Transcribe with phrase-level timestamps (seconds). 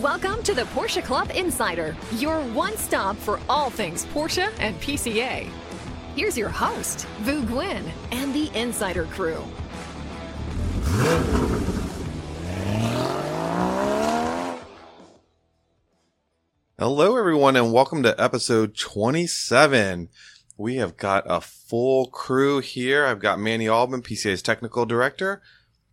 [0.00, 5.48] Welcome to the Porsche Club Insider, your one stop for all things Porsche and PCA.
[6.14, 9.42] Here's your host, Vu Nguyen, and the Insider crew.
[16.78, 20.08] Hello, everyone, and welcome to episode 27.
[20.58, 23.06] We have got a full crew here.
[23.06, 25.42] I've got Manny Alban, PCA's technical director,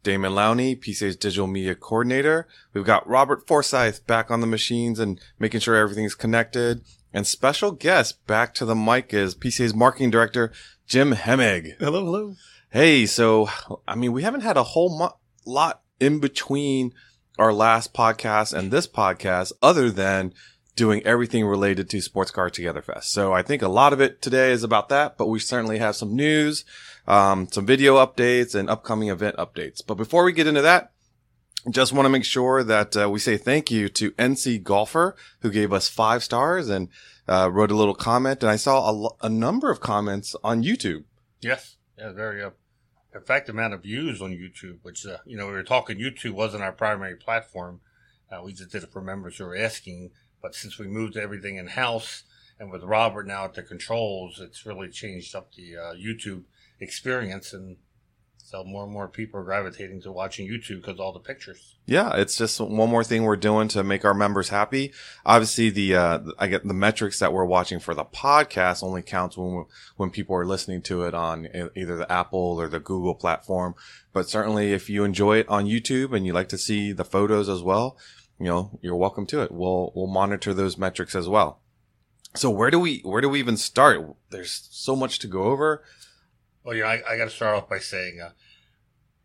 [0.04, 2.48] Damon Lowney, PCA's digital media coordinator.
[2.74, 6.82] We've got Robert Forsyth back on the machines and making sure everything's connected.
[7.14, 10.52] And special guest back to the mic is PCA's marketing director,
[10.88, 11.78] Jim Hemmig.
[11.80, 12.36] Hello, hello.
[12.72, 13.50] Hey, so,
[13.88, 16.94] I mean, we haven't had a whole mo- lot in between
[17.40, 20.34] our last podcast and this podcast other than
[20.76, 23.12] doing everything related to Sports Car Together Fest.
[23.12, 25.96] So I think a lot of it today is about that, but we certainly have
[25.96, 26.66] some news,
[27.08, 29.82] um, some video updates and upcoming event updates.
[29.86, 30.94] But before we get into that,
[31.70, 35.52] just want to make sure that uh, we say thank you to NC Golfer who
[35.52, 36.90] gave us five stars and
[37.28, 38.44] uh, wrote a little comment.
[38.44, 41.06] And I saw a, number of comments on YouTube.
[41.40, 42.50] Yes, yeah, very uh,
[43.26, 46.64] fact amount of views on YouTube, which uh, you know we were talking YouTube wasn't
[46.64, 47.80] our primary platform.
[48.32, 50.12] Uh, we just did it for members who were asking.
[50.44, 52.24] But since we moved everything in house
[52.60, 56.44] and with Robert now at the controls, it's really changed up the uh, YouTube
[56.80, 57.54] experience.
[57.54, 57.78] And
[58.38, 61.76] so more and more people are gravitating to watching YouTube because all the pictures.
[61.86, 64.94] Yeah, it's just one more thing we're doing to make our members happy.
[65.26, 69.38] Obviously, the uh, I get the metrics that we're watching for the podcast only counts
[69.38, 73.76] when when people are listening to it on either the Apple or the Google platform.
[74.12, 77.50] But certainly, if you enjoy it on YouTube and you like to see the photos
[77.50, 77.98] as well,
[78.44, 79.54] you know you're welcome to it.
[79.54, 81.62] We'll we'll monitor those metrics as well.
[82.36, 84.16] So where do we where do we even start?
[84.32, 85.82] There's so much to go over.
[86.66, 88.32] Well, yeah, I, I got to start off by saying, uh,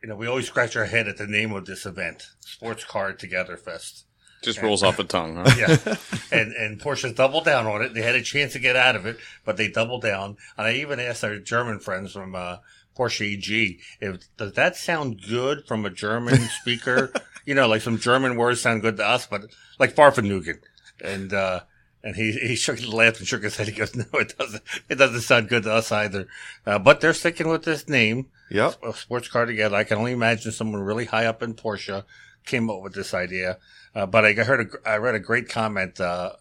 [0.03, 3.13] you know, we always scratch our head at the name of this event, Sports Car
[3.13, 4.05] Together Fest.
[4.43, 5.53] Just rolls off the tongue, huh?
[5.59, 5.97] Yeah,
[6.31, 7.95] and and Porsche doubled down on it.
[7.95, 10.37] They had a chance to get out of it, but they doubled down.
[10.57, 12.59] And I even asked our German friends from uh,
[12.99, 17.13] Porsche AG, if does that sound good from a German speaker?
[17.47, 19.43] you know, like some German words sound good to us, but
[19.79, 20.59] like Fahrvergnügen.
[21.03, 21.61] And uh,
[22.03, 23.69] and he he shook his laughed and shook his head.
[23.69, 24.63] He goes, "No, it doesn't.
[24.89, 26.27] It doesn't sound good to us either."
[26.67, 28.75] Uh, but they're sticking with this name, Yep.
[28.97, 29.77] sports car together.
[29.77, 32.05] I can only imagine someone really high up in Porsche
[32.45, 33.59] came up with this idea.
[33.95, 36.33] Uh, but I heard, a, I read a great comment uh,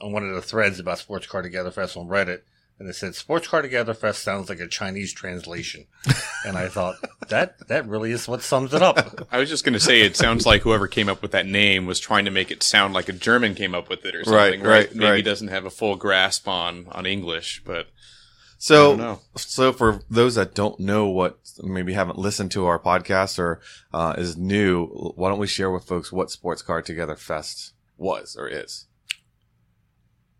[0.00, 2.40] on one of the threads about Sports Car Together Fest on Reddit,
[2.78, 5.86] and it said Sports Car Together Fest sounds like a Chinese translation,
[6.44, 6.96] and I thought
[7.28, 9.26] that that really is what sums it up.
[9.32, 11.86] I was just going to say, it sounds like whoever came up with that name
[11.86, 14.52] was trying to make it sound like a German came up with it or Right,
[14.54, 14.62] something.
[14.62, 15.24] right, Maybe right.
[15.24, 17.86] doesn't have a full grasp on, on English, but
[18.58, 23.60] So, so for those that don't know what, maybe haven't listened to our podcast or
[23.94, 28.36] uh, is new, why don't we share with folks what Sports Car Together Fest was
[28.38, 28.86] or is?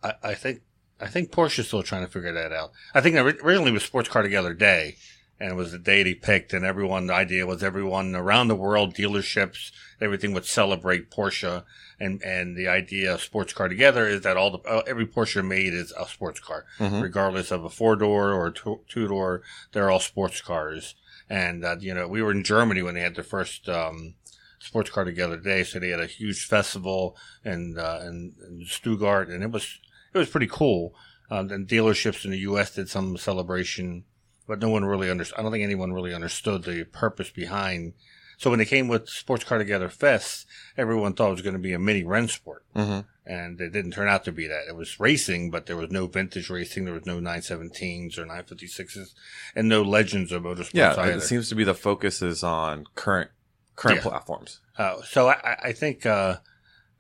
[0.03, 0.61] I, I think
[1.01, 2.73] I think Porsche's still trying to figure that out.
[2.95, 4.97] I think originally it was Sports Car Together Day,
[5.39, 8.55] and it was the day he picked, and everyone the idea was everyone around the
[8.55, 11.65] world, dealerships, everything would celebrate Porsche,
[12.01, 15.47] and and the idea of Sports Car Together is that all the uh, every Porsche
[15.47, 17.03] made is a sports car, Mhm.
[17.03, 19.43] regardless of a four door or two door,
[19.73, 20.95] they're all sports cars.
[21.29, 23.69] And uh, you know, we were in Germany when they had the first.
[23.69, 24.15] Um,
[24.59, 27.15] Sports Car Together Day, so they had a huge festival
[27.45, 29.79] and uh, in, in Stuttgart, and it was
[30.17, 30.95] it was pretty cool.
[31.31, 32.75] Um, and dealerships in the U.S.
[32.75, 34.05] did some celebration,
[34.47, 35.39] but no one really understood.
[35.39, 37.95] I don't think anyone really understood the purpose behind.
[38.39, 40.47] So when they came with Sports Car Together Fest,
[40.77, 43.01] everyone thought it was going to be a mini Rennsport, Mm-hmm.
[43.33, 44.69] and it didn't turn out to be that.
[44.69, 46.85] It was racing, but there was no vintage racing.
[46.85, 49.15] There was no 917s or 956s,
[49.57, 51.13] and no legends of motorsports Yeah, either.
[51.17, 53.31] it seems to be the focus is on current
[53.75, 54.11] current Yeah.
[54.11, 54.61] platforms.
[54.79, 56.37] Uh, so I, I- I think uh,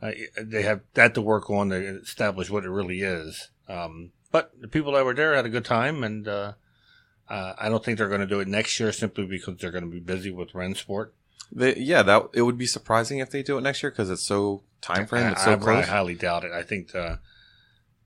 [0.03, 3.49] uh, they have that to work on to establish what it really is.
[3.69, 6.53] Um, but the people that were there had a good time, and uh,
[7.29, 9.85] uh, I don't think they're going to do it next year simply because they're going
[9.85, 11.11] to be busy with Rennsport.
[11.53, 14.27] They, yeah, that it would be surprising if they do it next year because it's
[14.27, 15.33] so time frame.
[15.33, 16.53] It's so I, I highly doubt it.
[16.53, 17.17] I think uh,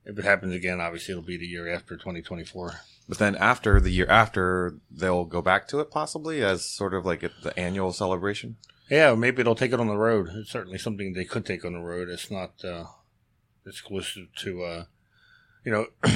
[0.05, 2.81] if it happens again, obviously it'll be the year after 2024.
[3.09, 7.05] But then after the year after, they'll go back to it possibly as sort of
[7.05, 8.57] like the annual celebration.
[8.91, 10.31] Yeah, maybe they'll take it on the road.
[10.35, 12.09] It's certainly something they could take on the road.
[12.09, 12.87] It's not uh,
[13.65, 14.85] exclusive to, uh,
[15.65, 15.87] you know,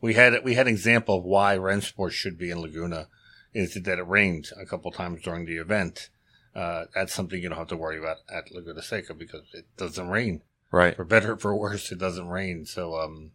[0.00, 3.08] we had we had an example of why Rennsport should be in Laguna
[3.52, 6.08] is that it rained a couple times during the event.
[6.54, 10.08] Uh, that's something you don't have to worry about at Laguna Seca because it doesn't
[10.08, 10.42] rain.
[10.70, 10.96] Right.
[10.96, 12.64] For better or for worse, it doesn't rain.
[12.66, 13.32] So, um,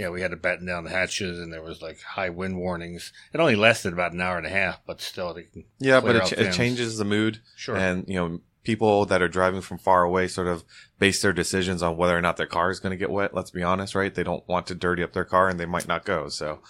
[0.00, 3.12] yeah, we had to batten down the hatches, and there was like high wind warnings.
[3.34, 6.12] It only lasted about an hour and a half, but still, they can Yeah, but
[6.12, 7.40] clear it, ch- it changes the mood.
[7.54, 7.76] Sure.
[7.76, 10.64] And, you know, people that are driving from far away sort of
[10.98, 13.34] base their decisions on whether or not their car is going to get wet.
[13.34, 14.14] Let's be honest, right?
[14.14, 16.28] They don't want to dirty up their car and they might not go.
[16.28, 16.60] So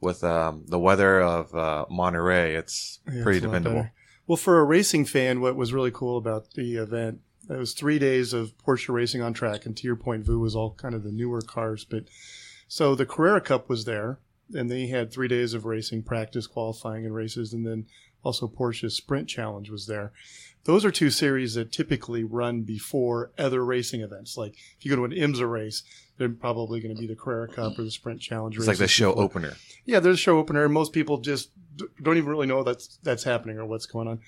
[0.00, 3.88] with um, the weather of uh, Monterey, it's Yeah, pretty it's dependable.
[4.26, 7.20] Well, for a racing fan, what was really cool about the event,
[7.50, 9.66] it was three days of Porsche racing on track.
[9.66, 11.84] And to your point, Vu was all kind of the newer cars.
[11.84, 12.04] But
[12.72, 14.18] so the Carrera Cup was there,
[14.54, 17.52] and they had three days of racing, practice, qualifying, and races.
[17.52, 17.84] And then
[18.24, 20.10] also Porsche's Sprint Challenge was there.
[20.64, 24.38] Those are two series that typically run before other racing events.
[24.38, 25.82] Like if you go to an IMSA race,
[26.16, 28.56] they're probably going to be the Carrera Cup or the Sprint Challenge.
[28.56, 28.62] Race.
[28.62, 29.24] It's like the show before.
[29.24, 29.52] opener.
[29.84, 31.50] Yeah, there's a show opener, and most people just
[32.02, 34.20] don't even really know that's that's happening or what's going on.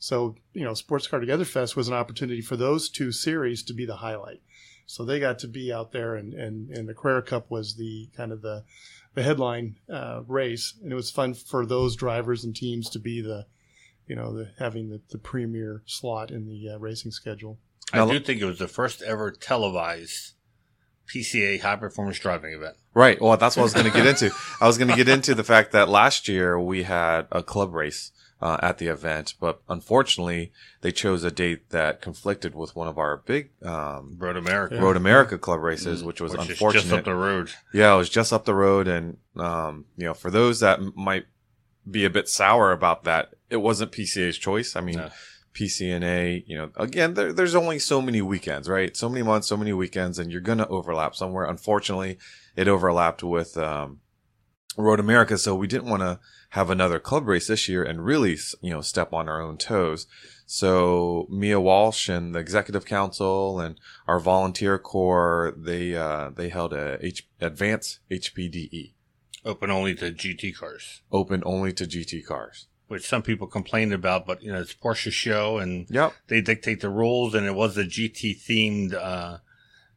[0.00, 3.72] So, you know, Sports Car Together Fest was an opportunity for those two series to
[3.72, 4.40] be the highlight.
[4.86, 8.08] So they got to be out there, and and, and the Carrera Cup was the
[8.16, 8.64] kind of the
[9.14, 13.20] the headline uh, race, and it was fun for those drivers and teams to be
[13.20, 13.46] the,
[14.06, 17.58] you know, the having the, the premier slot in the uh, racing schedule.
[17.92, 20.32] I Now- do think it was the first ever televised
[21.12, 22.76] PCA high performance driving event.
[22.94, 23.20] Right.
[23.20, 24.30] Well, that's what I was going to get into.
[24.60, 27.74] I was going to get into the fact that last year we had a club
[27.74, 28.12] race
[28.42, 30.50] uh, at the event, but unfortunately
[30.80, 34.96] they chose a date that conflicted with one of our big um, Road America, Road
[34.96, 36.82] America club races, which was which is unfortunate.
[36.82, 37.50] just up the road.
[37.72, 40.92] Yeah, it was just up the road, and um, you know, for those that m-
[40.96, 41.26] might
[41.88, 44.74] be a bit sour about that, it wasn't PCA's choice.
[44.76, 45.10] I mean, No.
[45.54, 48.96] PCNA, you know, again, there, there's only so many weekends, right?
[48.96, 51.44] So many months, so many weekends, and you're gonna overlap somewhere.
[51.44, 52.18] Unfortunately,
[52.56, 54.00] it overlapped with um,
[54.76, 56.18] Road America, so we didn't want to
[56.52, 60.06] have another club race this year and really, you know, step on our own toes.
[60.46, 66.72] So Mia Walsh and the executive council and our volunteer corps, they uh, they held
[66.74, 68.92] a H- advanced HPDE,
[69.44, 72.66] Open only to GT cars, open only to GT cars.
[72.86, 76.12] which some people complained about, but you know it's Porsche show and Yep.
[76.28, 79.38] they dictate the rules, and it was a GT themed uh,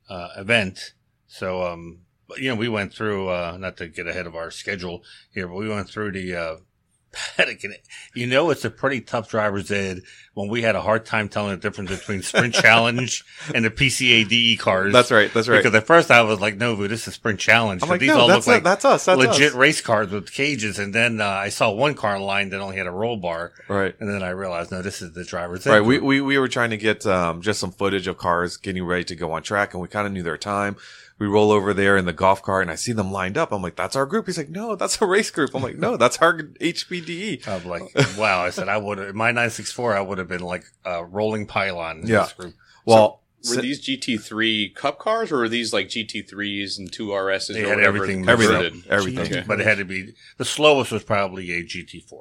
[0.10, 0.94] uh, event.
[1.28, 2.05] So, um,
[2.38, 5.56] you know, we went through uh, not to get ahead of our schedule here, but
[5.56, 6.56] we went through the uh,
[7.38, 7.76] paddock, and
[8.14, 10.02] you know, it's a pretty tough driver's ed
[10.34, 13.24] when we had a hard time telling the difference between Sprint Challenge
[13.54, 14.92] and the PCA DE cars.
[14.92, 15.34] That's right.
[15.34, 15.58] That's right.
[15.64, 17.82] Because at first I was like, no, Vu, this is Sprint Challenge.
[17.82, 19.06] I'm But like, these no, all that's look like that's us.
[19.06, 19.56] That's legit us.
[19.56, 20.78] race cars with cages.
[20.78, 23.54] And then uh, I saw one car in line that only had a roll bar.
[23.70, 23.96] Right.
[23.98, 25.72] And then I realized, no, this is the driver's ed.
[25.72, 25.80] Right.
[25.86, 29.06] We, we, we were trying to get, um, just some footage of cars getting ready
[29.06, 30.76] to go on track and we kind of knew their time.
[31.18, 33.52] We roll over there in the golf cart and I see them lined up.
[33.54, 34.26] I'm like, that's our group.
[34.26, 35.52] He's like, no, that's a race group.
[35.56, 37.48] I'm like, no, that's our HPDE.
[37.48, 37.84] I'm like,
[38.18, 38.42] wow.
[38.44, 42.02] I said, I would have, my 964, I would have been like a rolling pylon
[42.02, 42.24] in Yeah.
[42.24, 42.56] this group.
[42.86, 47.54] Well, Were these GT3 Cup cars, or were these like GT3s and two RSs?
[47.54, 49.20] They or had everything everything, everything.
[49.38, 49.44] Okay.
[49.48, 52.12] But it had to be, the slowest was probably a GT4.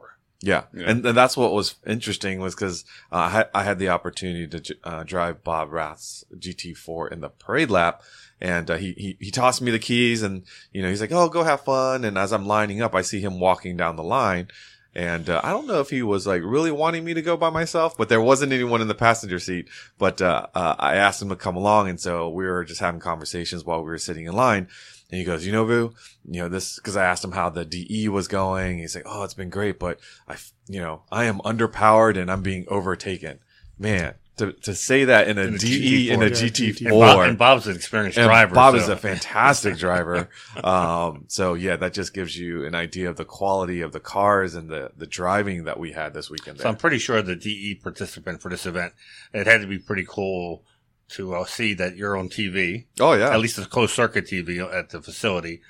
[0.41, 0.65] Yeah.
[0.75, 0.85] Yeah.
[0.91, 4.47] And, and that's what was interesting was because uh, I, had, I had the opportunity
[4.61, 8.03] to uh, drive Bob Rath's GT4 in the parade lap.
[8.45, 11.31] And uh, he, he he tossed me the keys, and you know he's like, "Oh,
[11.31, 14.49] go have fun." And as I'm lining up, I see him walking down the line,
[14.95, 17.49] and uh, I don't know if he was like really wanting me to go by
[17.49, 19.71] myself, but there wasn't anyone in the passenger seat.
[19.97, 23.01] But uh, uh, I asked him to come along, and so we were just having
[23.01, 24.69] conversations while we were sitting in line.
[25.11, 25.95] And he goes, you know, Vu,
[26.29, 28.79] you know, this, cause I asked him how the DE was going.
[28.79, 30.37] He's like, oh, it's been great, but I,
[30.67, 33.39] you know, I am underpowered and I'm being overtaken.
[33.79, 36.87] Man, to, to say that in a In a DE, in a GT4, GT4.
[36.87, 38.55] And, Bob, and Bob's an experienced And driver.
[38.55, 40.29] Bob so- is a fantastic driver.
[40.65, 44.55] um, so yeah, that just gives you an idea of the quality of the cars
[44.55, 46.61] and the, the driving that we had this weekend.
[46.61, 48.93] So I'm pretty sure the DE participant for this event,
[49.33, 50.65] it had to be pretty cool
[51.11, 53.31] to uh, see that you're on TV, Oh yeah.
[53.31, 55.61] at least a closed circuit TV at the facility.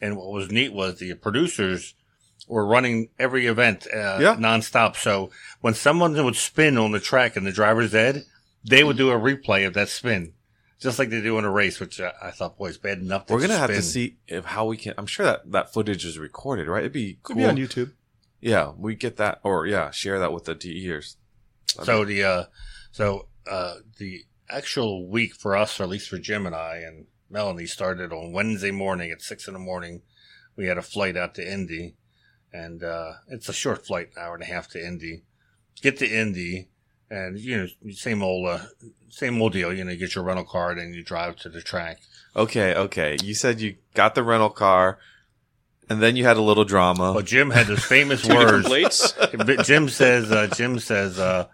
[0.00, 1.94] And what was neat was the producers
[2.52, 4.36] were running every event uh, Yeah.
[4.36, 4.96] nonstop.
[4.96, 5.30] So
[5.60, 8.24] when someone would spin on the track and the driver's ed,
[8.64, 10.34] they would do a replay of that spin,
[10.78, 13.26] just like they do in a race, which I, I thought, boy, it's bad enough.
[13.26, 14.94] that We're gonna you have to see if how we can.
[14.98, 16.80] I'm sure that that footage is recorded, right?
[16.80, 17.42] It'd be Could cool.
[17.42, 17.92] be on YouTube.
[18.40, 21.16] Yeah, we get that, or yeah, share that with the DEers.
[21.84, 22.44] So the uh,
[22.90, 27.06] so uh, the actual week for us, or at least for Jim and I and
[27.30, 30.02] Melanie, started on Wednesday morning at six in the morning.
[30.56, 31.94] We had a flight out to Indy,
[32.52, 35.22] and uh, it's a short flight, an hour and a half to Indy.
[35.80, 36.68] Get to Indy,
[37.10, 38.58] and you know, same old uh,
[39.08, 39.72] same old deal.
[39.72, 42.00] You know, you get your rental car and you drive to the track.
[42.36, 43.16] Okay, okay.
[43.22, 44.98] You said you got the rental car,
[45.90, 47.12] and then you had a little drama.
[47.12, 48.66] Well, Jim had those famous words.
[48.66, 49.14] plates.
[49.64, 51.48] Jim says, uh, Jim says, uh,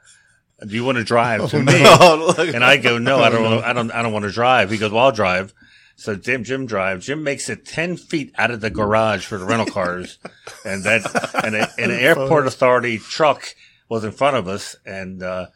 [0.66, 2.54] "Do you want to drive to Oh, me?" Look.
[2.54, 4.70] And I go, no, I don't, I don't, I don't want to drive.
[4.70, 5.52] He goes, well, I'll drive.
[5.98, 7.06] So Jim, Jim drives.
[7.06, 10.18] Jim makes it 10 feet out of the garage for the rental cars.
[10.64, 11.02] and that,
[11.44, 13.54] and, a, and an airport authority truck
[13.88, 15.46] was in front of us and, uh,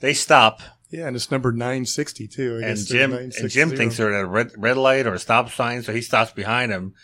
[0.00, 2.60] they stop Yeah, and it's number 960 too.
[2.64, 5.82] And Jim and Jim thinks they're at a red, red light or a stop sign,
[5.84, 6.94] so he stops behind him.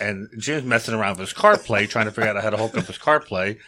[0.00, 2.86] And Jim's messing around with his CarPlay, trying to figure out how to hook up
[2.86, 3.58] his CarPlay.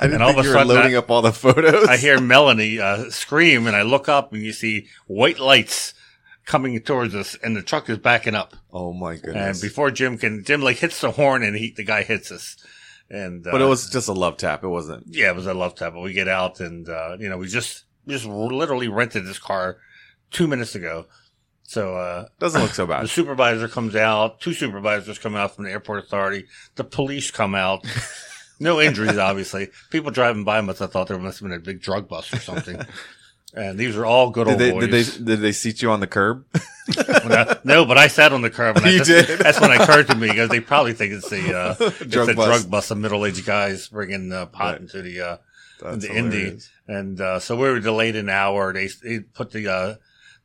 [0.00, 1.30] I didn't And all think of a you were sudden loading I- up all the
[1.32, 1.86] photos.
[1.86, 5.94] I hear Melanie uh, scream, and I look up, and you see white lights
[6.46, 8.56] coming towards us, and the truck is backing up.
[8.72, 9.60] Oh my goodness.
[9.62, 12.56] And before Jim can, Jim like hits the horn, and he the guy hits us.
[13.10, 14.64] And uh, but it was just a love tap.
[14.64, 15.04] It wasn't.
[15.14, 15.92] yeah, it was a love tap.
[15.92, 19.76] But we get out, and uh, you know, we just just literally rented this car
[20.30, 21.06] two minutes ago.
[21.64, 23.02] So uh, Doesn't look so bad.
[23.04, 24.40] the supervisor comes out.
[24.40, 26.46] Two supervisors come out from the airport authority.
[26.76, 27.84] The police come out.
[28.58, 29.68] No injuries, obviously.
[29.90, 32.38] People driving by must have thought there must have been a big drug bust or
[32.38, 32.80] something.
[33.56, 35.16] And these are all good Did old they, boys.
[35.16, 36.44] did they did they seat you on the curb?
[36.98, 38.76] I- no, but I sat on the curb.
[38.76, 39.38] And I You did?
[39.40, 42.28] That's when it occurred to me because they probably think it's the uh, it's Drug
[42.28, 42.48] a bust.
[42.62, 44.80] drug bust of middle aged guys bringing uh, pot Right.
[44.82, 45.36] into the uh,
[45.80, 46.58] That's the Indy.
[46.86, 48.72] And uh, so we were delayed an hour.
[48.72, 49.94] They, they put the uh,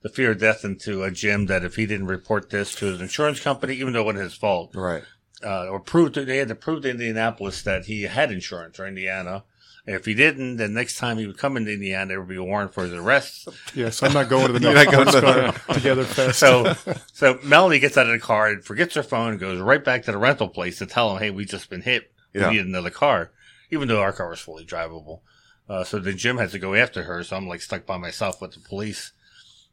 [0.02, 3.02] the fear of death into a Jim that if he didn't report this to his
[3.02, 5.04] insurance company, even though it wasn't his fault, Right.
[5.44, 8.88] uh, or prove to, they had to prove to Indianapolis that he had insurance or
[8.88, 9.44] Indiana.
[9.88, 12.36] And if he didn't, then next time he would come into Indiana, there would be
[12.36, 13.48] a warrant for his arrest.
[13.74, 15.22] Yes, I'm not going to the You're not to-
[15.66, 16.38] Car Together Fest.
[16.40, 16.76] So,
[17.14, 20.04] so Melanie gets out of the car and forgets her phone and goes right back
[20.04, 22.12] to the rental place to tell him, "Hey, we just been hit.
[22.34, 22.52] We Yeah.
[22.52, 23.32] need another car,"
[23.72, 25.22] even though our car was fully drivable.
[25.68, 27.24] Uh, so then Jim has to go after her.
[27.24, 29.14] So I'm like stuck by myself with the police.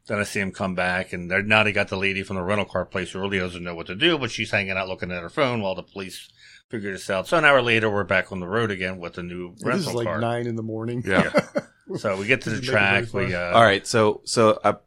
[0.07, 2.41] Then I see him come back, and they're, now they got the lady from the
[2.41, 5.11] rental car place who really doesn't know what to do, but she's hanging out looking
[5.11, 6.29] at her phone while the police
[6.69, 7.27] figure this out.
[7.27, 9.89] So an hour later, we're back on the road again with the new this rental
[9.89, 10.19] is like car.
[10.19, 11.03] nine in the morning.
[11.05, 11.31] Yeah.
[11.97, 13.29] So we get to the Doesn't make it very track.
[13.29, 13.87] We uh, All right.
[13.87, 14.79] So so uh, it,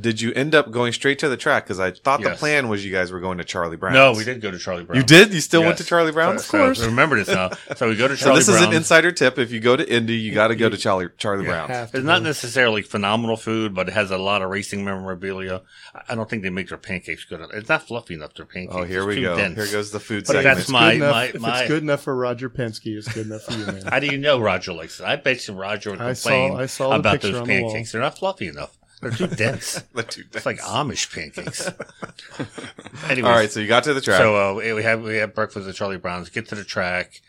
[0.00, 1.64] did you end up going straight to the track?
[1.64, 3.94] Because I thought the plan was you guys were going to Charlie Brown.
[3.94, 4.96] No, we did go to Charlie Brown.
[4.98, 5.32] You did?
[5.32, 5.88] You still went to Yes.
[5.88, 6.44] Charlie Brown's?
[6.44, 7.50] So, so remember this now.
[7.76, 9.38] So we go to So Charlie this is an insider tip.
[9.38, 11.68] If you go to Indy, you got to go to Charlie Charlie Brown.
[11.68, 11.90] Brown's.
[11.90, 15.62] have It's not necessarily phenomenal food, but it has a lot of racing memorabilia.
[15.94, 17.40] I- I don't think they make their pancakes good.
[17.40, 17.50] enough.
[17.54, 18.34] It's not fluffy enough.
[18.34, 18.74] Their pancakes.
[18.76, 19.36] Oh, here It's we too go.
[19.36, 19.56] dense.
[19.56, 20.56] Here goes the food But segment.
[20.56, 21.60] that's my enough- my if my.
[21.60, 23.82] it's good enough for Roger Penske, it's good enough for you, man.
[23.90, 25.06] How do you know Roger likes it?
[25.06, 27.92] I bet you Roger would I saw- complain I saw about those on the pancakes.
[27.92, 28.76] They're not fluffy enough.
[29.00, 29.82] They're too dense.
[29.94, 30.58] The two It's like.
[30.58, 31.68] Amish pancakes.
[33.10, 34.18] Anyways, All right, so you got to the track.
[34.18, 36.30] So uh, we have we have breakfast at Charlie Brown's.
[36.30, 37.20] Get to the track,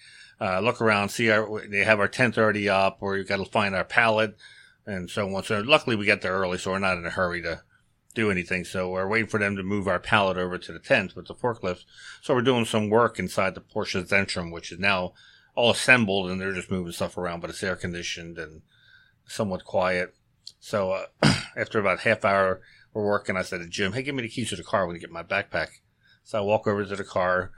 [0.42, 3.46] uh, look around, see our they have our tent already up, or you got to
[3.46, 4.36] find our pallet
[4.86, 5.44] and so on.
[5.44, 7.62] So luckily we got there early, so we're not in a hurry to
[8.16, 8.66] do anything.
[8.66, 11.36] So we're waiting for them to move our pallet over to the tent with the
[11.36, 11.86] forklift.
[12.22, 15.14] So we're doing some work inside the Porsche Zentrum, which is now
[15.56, 18.62] all assembled, and they're just moving stuff around, but it's air conditioned and
[19.28, 20.16] somewhat quiet.
[20.60, 21.06] So uh,
[21.58, 22.62] after about half hour
[22.94, 24.96] we're working, I said to Jim, "Hey, give me the keys to the car when
[24.96, 25.70] you get my backpack."
[26.24, 27.52] So I walk over to the car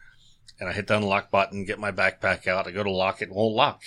[0.59, 2.67] and I hit the unlock button, get my backpack out.
[2.67, 3.81] I go to lock it, it won't lock.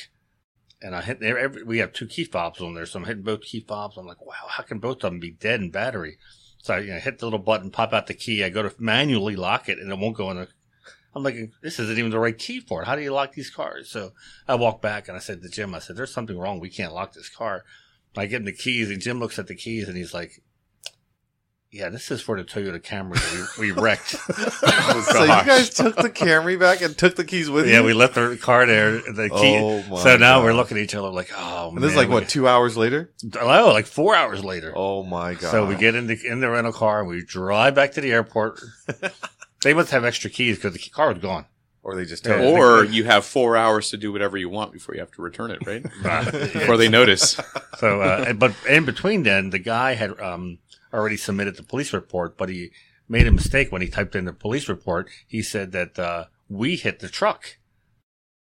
[0.82, 3.42] And I hit every, we have two key fobs on there, so I'm hitting both
[3.42, 3.96] key fobs.
[3.96, 6.18] I'm like, wow, how can both of them be dead in battery?
[6.58, 8.42] So I you know, hit the little button, pop out the key.
[8.42, 10.48] I go to manually lock it, and it won't go in the.
[11.14, 12.86] I'm like, this isn't even the right key for it.
[12.86, 13.88] How do you lock these cars?
[13.88, 14.12] So
[14.48, 16.58] I walk back and I said to Jim, I said, there's something wrong.
[16.58, 17.64] We can't lock this car.
[18.16, 20.42] I give him the keys, and Jim looks at the keys, and he's like,
[21.70, 24.10] yeah, this is for the Toyota Camry that we, we wrecked.
[24.10, 27.72] so you guys took the Camry back and took the keys with you?
[27.72, 28.92] Yeah, we left the car there.
[28.92, 29.56] The key.
[29.58, 30.44] Oh my so now God.
[30.44, 31.82] we're looking at each other like, oh And man.
[31.82, 33.12] this is like we- what two hours later?
[33.40, 34.72] Oh, like four hours later.
[34.76, 35.50] Oh my god!
[35.50, 38.12] so we get in the in the rental car and we drive back to the
[38.12, 38.60] airport.
[39.64, 41.46] they must have extra keys because the car was gone.
[41.84, 42.42] Or they just Yeah.
[42.42, 45.50] Or you have four hours to do whatever you want before you have to return
[45.52, 45.82] it, right?
[46.52, 47.38] Before they notice.
[47.78, 50.58] So, uh, but in between then, the guy had um,
[50.92, 52.70] already submitted the police report, but he
[53.08, 55.10] made a mistake when he typed in the police report.
[55.26, 57.58] He said that uh, we hit the truck.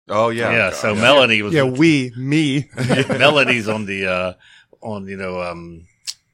[0.09, 0.57] Oh yeah, Yeah.
[0.71, 1.01] God, so yeah.
[1.01, 2.69] Melanie was Yeah, we, me.
[3.07, 4.33] Melody's on the uh
[4.81, 5.87] on you know um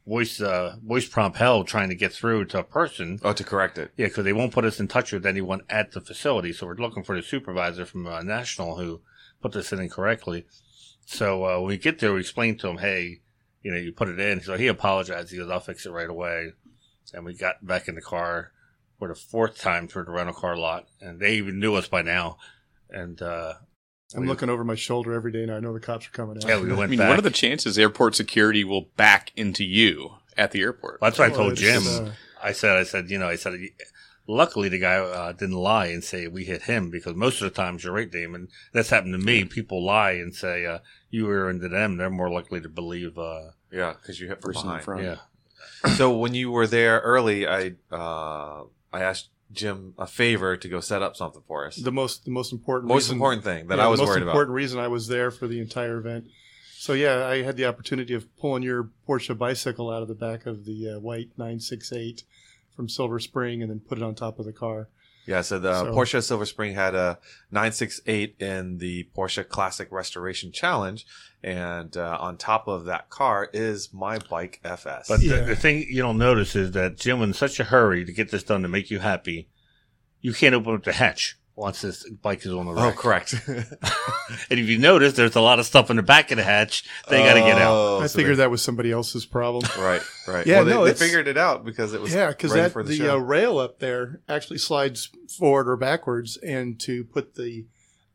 [0.08, 3.20] voice uh voice prompt hell trying to get through to a person.
[3.24, 3.92] Oh, to correct it.
[3.98, 6.54] Yeah, because they won't put us in touch with anyone at the facility.
[6.54, 9.02] So we're looking for the supervisor from uh, National who
[9.42, 10.46] put this in incorrectly.
[11.06, 13.22] So uh, when we get there, we explain to him, hey,
[13.62, 14.42] you know, you put it in.
[14.42, 15.32] So he apologized.
[15.32, 16.54] He goes, I'll fix it right away.
[17.14, 18.52] And we got back in the car
[19.00, 22.02] for the fourth time through the rental car lot, and they even knew us by
[22.02, 22.38] now.
[22.90, 23.54] And uh,
[24.16, 26.48] I'm looking over my shoulder every day, and I know the cops are coming out.
[26.48, 27.10] yeah, we went I mean, back.
[27.10, 31.00] what are the chances airport security will back into you at the airport?
[31.02, 31.84] That's what I told Jim.
[31.88, 32.12] uh,
[32.42, 33.54] I said, I said, you know, I said,
[34.28, 37.56] luckily the guy uh, didn't lie and say we hit him because most of the
[37.56, 38.48] times you're right, Damon.
[38.72, 39.44] That's happened to me.
[39.44, 41.98] People lie and say uh, you were into them.
[41.98, 43.18] They're more likely to believe.
[43.18, 45.04] Uh, Yeah, because you hit from Person in front.
[45.04, 50.68] yeah, So when you were there early, I uh, I asked Jim a favor to
[50.68, 51.78] go set up something for us.
[51.78, 54.20] the most the most important most reason- important thing that yeah, I was worried about.
[54.20, 56.26] the most worried important reason I was there for the entire event.
[56.80, 60.46] So yeah, I had the opportunity of pulling your Porsche bicycle out of the back
[60.46, 62.24] of the uh, white 968
[62.76, 64.90] from Silver Spring and then put it on top of the car.
[65.28, 67.20] Yeah, so the So- Porsche Silver Spring had a
[67.52, 71.06] 968 in the Porsche Classic Restoration Challenge,
[71.44, 75.08] and uh, on top of that car is my bike FS.
[75.10, 75.42] But Yeah.
[75.42, 78.14] the, the thing you don't notice is that Jim, was in such a hurry to
[78.14, 79.50] get this done to make you happy,
[80.22, 82.82] you can't open up the hatch once this bike is on the road.
[82.82, 83.34] oh, correct.
[84.50, 86.84] And if you notice, there's a lot of stuff in the back of the hatch.
[87.10, 87.74] They got to get out.
[87.74, 89.64] Oh, I so figured they- that was somebody else's problem.
[89.78, 90.46] Right, right.
[90.46, 92.62] Yeah, well, they, no, they it's- figured it out because it was Yeah, because ready
[92.64, 93.16] that for the, the, show.
[93.16, 97.66] uh, rail up there actually slides forward or backwards, and to put the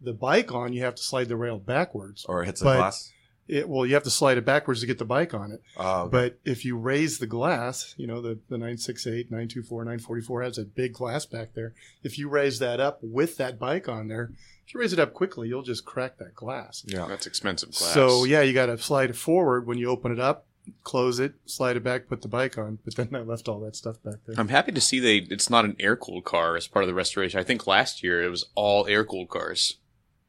[0.00, 2.24] the bike on, you have to slide the rail backwards.
[2.28, 3.12] or it hits a but- glass.
[3.48, 5.62] It, well, you have to slide it backwards to get the bike on it.
[5.76, 6.10] Oh, okay.
[6.10, 10.64] But if you raise the glass, you know, the, the 968, 924, 944 has a
[10.64, 11.74] big glass back there.
[12.02, 14.30] If you raise that up with that bike on there,
[14.66, 16.84] if you raise it up quickly, you'll just crack that glass.
[16.86, 17.06] yeah.
[17.08, 17.92] That's expensive glass.
[17.92, 20.46] So, yeah, you got to slide it forward when you open it up,
[20.84, 22.78] close it, slide it back, put the bike on.
[22.84, 24.36] But then I left all that stuff back there.
[24.38, 26.94] I'm happy to see they it's not an air cooled car as part of the
[26.94, 27.40] restoration.
[27.40, 29.78] I think last year it was all air cooled cars.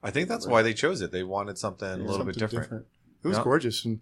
[0.01, 1.11] I think that's why they chose it.
[1.13, 2.85] They wanted something a little bit Something different.
[3.23, 3.43] It was Yeah.
[3.43, 3.85] gorgeous.
[3.85, 3.99] And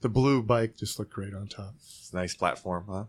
[0.00, 1.74] the blue bike just looked great on top.
[1.76, 3.04] It's a nice platform, huh?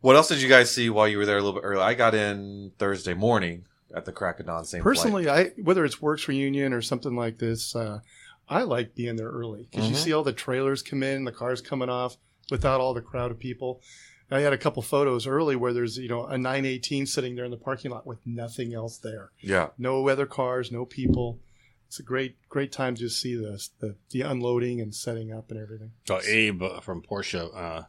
[0.00, 1.82] What else did you guys see while you were there a little bit early?
[1.82, 4.64] I got in Thursday morning at the crack of dawn.
[4.64, 4.94] Same flight.
[4.96, 8.00] Personally, I whether it's Works Reunion or something like this, uh,
[8.48, 9.98] I like being there early because you Mhm.
[9.98, 12.16] see all the trailers come in, the cars coming off
[12.50, 13.80] without all the crowd of people.
[14.32, 17.50] I had a couple photos early where there's you know a 918 sitting there in
[17.50, 21.40] the parking lot with nothing else there, yeah, no other cars, no people.
[21.90, 25.58] It's a great great time to see the the, the unloading and setting up and
[25.58, 25.90] everything.
[26.06, 27.82] So Abe uh, from Porsche uh,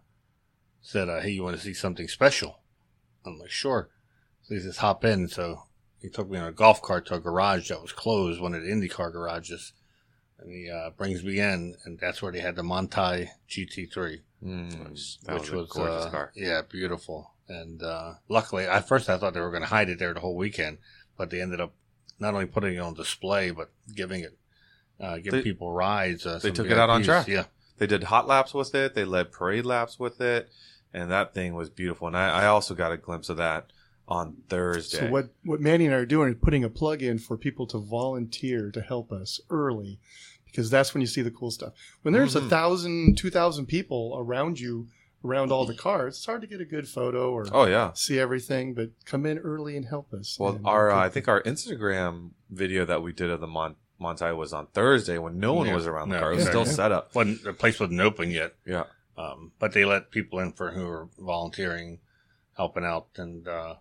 [0.81, 2.62] said, uh, "Hey, you want to see something special?"
[3.24, 3.89] I'm like, "Sure."
[4.41, 5.65] So he says, "Hop in." So
[6.01, 8.63] he took me on a golf cart to a garage that was closed, one of
[8.63, 9.74] the IndyCar garages,
[10.39, 15.22] and he uh, brings me in, and that's where they had the Manthey GT3, Mm,
[15.25, 16.31] that which was a was, gorgeous uh, car.
[16.35, 17.33] yeah, beautiful.
[17.48, 20.22] And uh, luckily, at first I thought they were going to hide it there the
[20.22, 20.79] whole weekend,
[21.16, 21.75] but they ended up
[22.22, 24.38] not only putting it on display but giving it.
[25.00, 26.25] Uh, giving They- people rides.
[26.25, 27.27] Uh, they some took it out on track.
[27.27, 27.46] Yeah,
[27.79, 28.94] They did hot laps with it.
[28.94, 30.51] They led parade laps with it,
[30.94, 32.05] and that thing was beautiful.
[32.07, 33.72] And I, I also got a glimpse of that
[34.07, 35.00] on Thursday.
[35.00, 37.66] So what what Manny and I are doing is putting a plug in for people
[37.68, 40.00] to volunteer to help us early,
[40.46, 41.74] because that's when you see the cool stuff.
[42.03, 42.50] When there's a Mhm.
[42.50, 44.88] thousand, two thousand people around you,
[45.24, 47.92] around all the cars, it's hard to get a good photo or Oh yeah.
[47.94, 48.74] see everything.
[48.74, 50.38] But come in early and help us.
[50.40, 53.75] Well, And our uh, I think our Instagram video that we did of the Mon-
[54.00, 55.75] Manthey was on Thursday when no one Yeah.
[55.75, 56.31] was around the No, car.
[56.31, 56.50] It was yeah.
[56.51, 57.14] still set up.
[57.16, 58.55] wasn't the place wasn't open yet.
[58.66, 58.86] Yeah.
[59.18, 62.00] Um, but they let people in for who were volunteering,
[62.57, 63.75] helping out, and uh,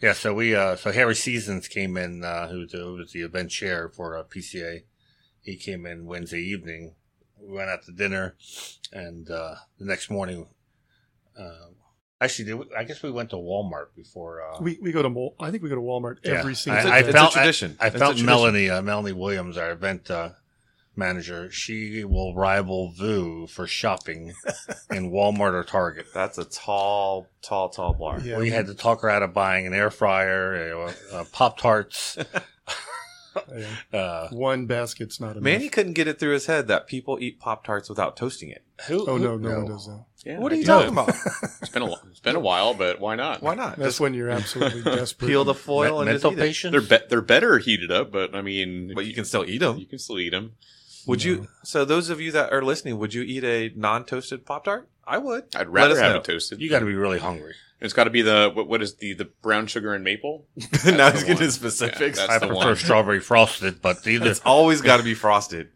[0.00, 0.14] yeah.
[0.14, 3.50] So we uh, so Harry Seasons came in, uh, who was, who was the event
[3.50, 4.84] chair for uh, PCA.
[5.42, 6.94] He came in Wednesday evening.
[7.38, 8.36] We went out to dinner,
[8.92, 10.46] and uh, the next morning,
[11.38, 11.66] uh,
[12.20, 14.42] actually, did we, I guess we went to Walmart before.
[14.42, 16.34] Uh, we we go to Mol- I think we go to Walmart Yeah.
[16.40, 16.90] every single.
[16.90, 17.76] I, I It's a felt tradition.
[17.80, 18.26] I, I It's felt tradition.
[18.26, 20.30] Melanie, uh, Melanie Williams, our event uh,
[20.96, 21.50] manager.
[21.50, 24.32] She will rival Vu for shopping
[24.90, 26.06] in Walmart or Target.
[26.14, 28.20] That's a tall, tall, tall bar.
[28.20, 31.58] Yeah, we had to talk her out of buying an air fryer, uh, uh, Pop
[31.58, 32.16] Tarts.
[33.56, 33.98] yeah.
[33.98, 35.42] Uh, one basket's not enough.
[35.42, 38.62] Manny couldn't get it through his head that people eat Pop Tarts without toasting it.
[38.86, 40.04] who, Oh who- no, no, one does that.
[40.24, 40.78] Yeah, What are you No.
[40.82, 41.10] talking about?
[41.62, 43.42] It's been a it's been a while, but why not?
[43.42, 43.76] Why not?
[43.76, 45.28] That's Just when you're absolutely desperate.
[45.28, 46.46] peel the foil Me- and just mental eat it.
[46.48, 46.72] patients?
[46.72, 49.78] They're be- they're better heated up, but I mean, But you can still eat them.
[49.78, 50.52] you can still eat them.
[51.06, 51.48] Would you?
[51.64, 54.88] So those of you that are listening, would you eat a non-toasted Pop Tart?
[55.06, 55.44] I would.
[55.54, 56.18] I'd rather us have know.
[56.18, 56.60] it toasted.
[56.60, 57.54] you got to be really hungry.
[57.80, 60.46] It's got to be the what, what is the the brown sugar and maple?
[60.56, 61.50] now That's he's the getting one.
[61.50, 62.18] specifics.
[62.18, 62.76] Yeah, I That's the prefer one.
[62.76, 64.30] strawberry frosted, but either.
[64.30, 65.68] it's always got to be frosted.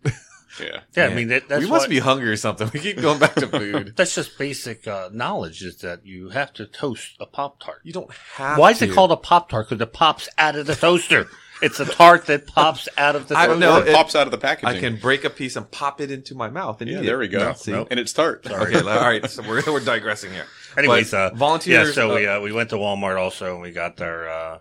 [0.58, 2.68] Yeah, Yeah, I mean that, that's we must what- be hungry or something.
[2.74, 3.94] We keep going back to food.
[3.96, 5.62] That's just basic uh, knowledge.
[5.62, 7.80] Is that you have to toast a Pop Tart.
[7.84, 8.58] You don't have.
[8.58, 8.86] Why is to.
[8.86, 9.68] it called a Pop Tart?
[9.68, 11.28] Because it pops out of the toaster.
[11.62, 13.60] It's a tart that pops out of the I toaster.
[13.60, 14.68] know, it it- pops out of the packaging.
[14.68, 17.16] I can break a piece and pop it into my mouth and Yeah, eat there
[17.16, 17.18] it.
[17.18, 17.38] we go.
[17.38, 17.72] No, See?
[17.72, 17.88] nope.
[17.90, 18.46] and it's tart.
[18.50, 19.28] Okay, all right.
[19.30, 20.46] So we're we're digressing here.
[20.76, 21.88] Anyways, But uh, volunteers.
[21.88, 24.58] Yeah, so we uh, uh, we went to Walmart also, and we got our uh,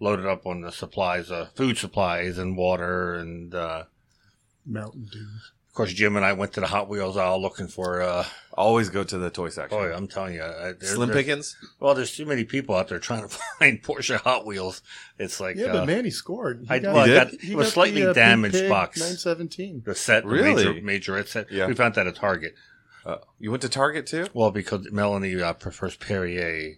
[0.00, 3.84] loaded up on the supplies, uh, food supplies, and water, and uh,
[4.66, 5.26] Mountain Dew.
[5.72, 8.02] Of course, Jim and I went to the Hot Wheels aisle looking for.
[8.02, 9.78] Uh, always go to the toy section.
[9.78, 11.56] boy, I'm telling you, uh, there- Slim there's- Pickens.
[11.80, 14.82] Well, there's too many people out there trying to find Porsche Hot Wheels.
[15.18, 16.66] It's like Yeah, uh, but Manny scored.
[16.68, 17.14] He I- got- well, I did?
[17.32, 18.98] got- he it was got slightly the, uh, damaged box.
[19.00, 19.82] 917.
[19.86, 20.64] the set, the Really?
[20.82, 20.82] major
[21.16, 21.50] major set.
[21.50, 21.66] Yeah.
[21.66, 22.54] We found that at Target.
[23.06, 24.26] Uh, you went to Target too.
[24.34, 26.76] Well, because Melanie uh, prefers Perrier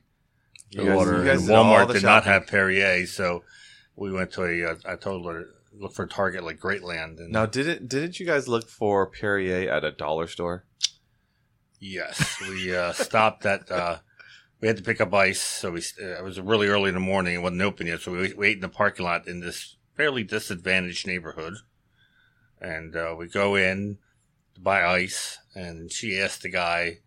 [0.70, 2.32] You the guys- water, you guys and did all Walmart the did not shopping.
[2.32, 3.42] have Perrier, so
[3.96, 4.70] we went to a.
[4.70, 7.18] Uh, I told her look for a Target like Greatland.
[7.18, 10.64] And Now, didn't didn't you guys look for Perrier at a dollar store?
[11.80, 13.70] yes, we uh, stopped at.
[13.70, 13.98] Uh,
[14.60, 17.00] we had to pick up ice, so we uh, it was really early in the
[17.00, 17.34] morning.
[17.34, 20.24] It wasn't open yet, so we, we ate in the parking lot in this fairly
[20.24, 21.54] disadvantaged neighborhood.
[22.60, 23.98] And uh, we go in
[24.54, 27.00] to buy ice, and she asked the guy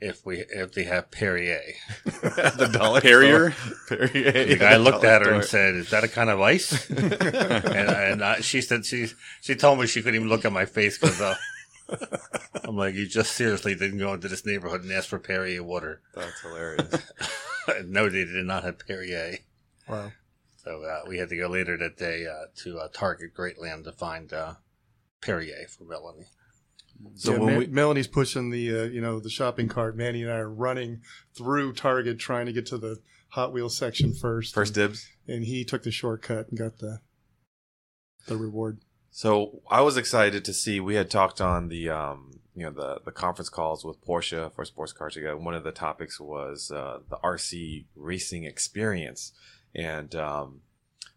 [0.00, 1.62] if we if they have Perrier.
[2.04, 3.52] the dollar Perrier?
[3.52, 3.98] store?
[3.98, 4.46] Perrier.
[4.46, 6.90] The guy the looked at her dollar and said, "Is that a kind of ice?"
[6.90, 9.08] and and uh, she said she
[9.40, 11.36] she told me she couldn't even look at my face because uh,
[12.64, 16.00] I'm like, "You just seriously didn't go into this neighborhood and ask for Perrier water?"
[16.14, 17.12] That's hilarious.
[17.84, 19.38] no, they did not have Perrier.
[19.88, 20.12] Wow.
[20.56, 23.92] So uh, we had to go later that day uh, to uh, Target Greatland to
[23.92, 24.54] find uh,
[25.20, 26.26] Perrier for Melanie.
[27.14, 29.96] So yeah, when Ma- we Melanie's pushing the uh, you know the shopping cart.
[29.96, 31.02] Manny and I are running
[31.36, 34.54] through Target trying to get to the Hot Wheels section first.
[34.54, 35.08] first dibs.
[35.28, 37.00] and he took the shortcut and got the
[38.26, 38.78] the reward.
[39.10, 40.80] So I was excited to see.
[40.80, 44.64] We had talked on the um, you know the the conference calls with Porsche for
[44.64, 45.36] Sports Cars Together.
[45.36, 49.32] One of the topics was uh, the RC racing experience,
[49.74, 50.60] and um,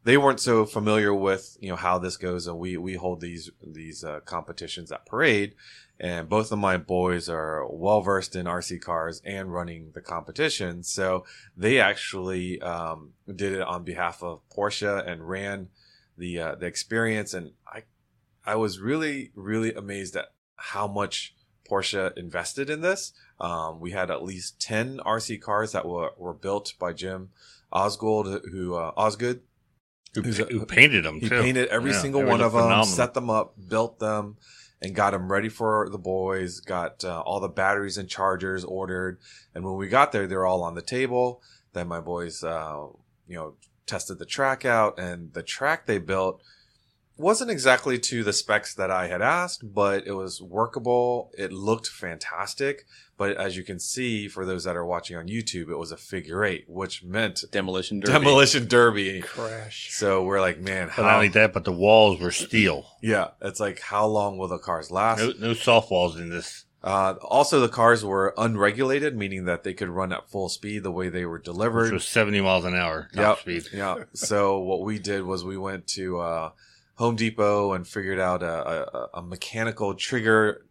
[0.03, 2.47] they weren't so familiar with you know how this goes.
[2.47, 5.53] And we we hold these these uh, competitions at Parade,
[5.99, 10.83] and both of my boys are well versed in RC cars and running the competition.
[10.83, 15.69] So they actually um, did it on behalf of Porsche and ran
[16.17, 17.83] the uh, the experience, and I
[18.45, 21.35] I was really really amazed at how much
[21.69, 23.13] Porsche invested in this.
[23.39, 27.29] Um, we had at least ten RC cars that were, were built by Jim
[27.71, 29.41] Osgood, who uh, Osgood.
[30.23, 31.41] Who, who painted them He too?
[31.41, 32.85] painted every Yeah, single one of them, phenomenal.
[32.85, 34.37] set them up, built them,
[34.81, 36.59] and got them ready for the boys.
[36.59, 39.19] Got uh, all the batteries and chargers ordered,
[39.55, 41.41] and when we got there, they're all on the table.
[41.73, 42.87] Then my boys, uh,
[43.27, 46.41] you know, tested the track out, and the track they built
[47.17, 51.31] wasn't exactly to the specs that I had asked, but it was workable.
[51.37, 52.85] It looked fantastic.
[53.17, 55.97] But as you can see, for those that are watching on YouTube, it was a
[55.97, 58.13] figure eight, which meant Demolition Derby.
[58.13, 59.21] demolition derby.
[59.21, 59.89] Crash.
[59.91, 62.85] So we're like, man, But not only that, but the walls were steel.
[63.01, 65.19] Yeah, it's like how long will the cars last?
[65.19, 66.65] No, no soft walls in this.
[66.83, 70.91] Uh, also, the cars were unregulated, meaning that they could run at full speed the
[70.91, 71.93] way they were delivered, Which delivered.
[71.95, 73.39] was 70 miles an hour top Yep.
[73.39, 73.63] speed.
[73.77, 73.95] yeah.
[74.13, 76.51] So what we did was we went to uh,
[76.97, 80.65] Home Depot and figured out a, a, a mechanical trigger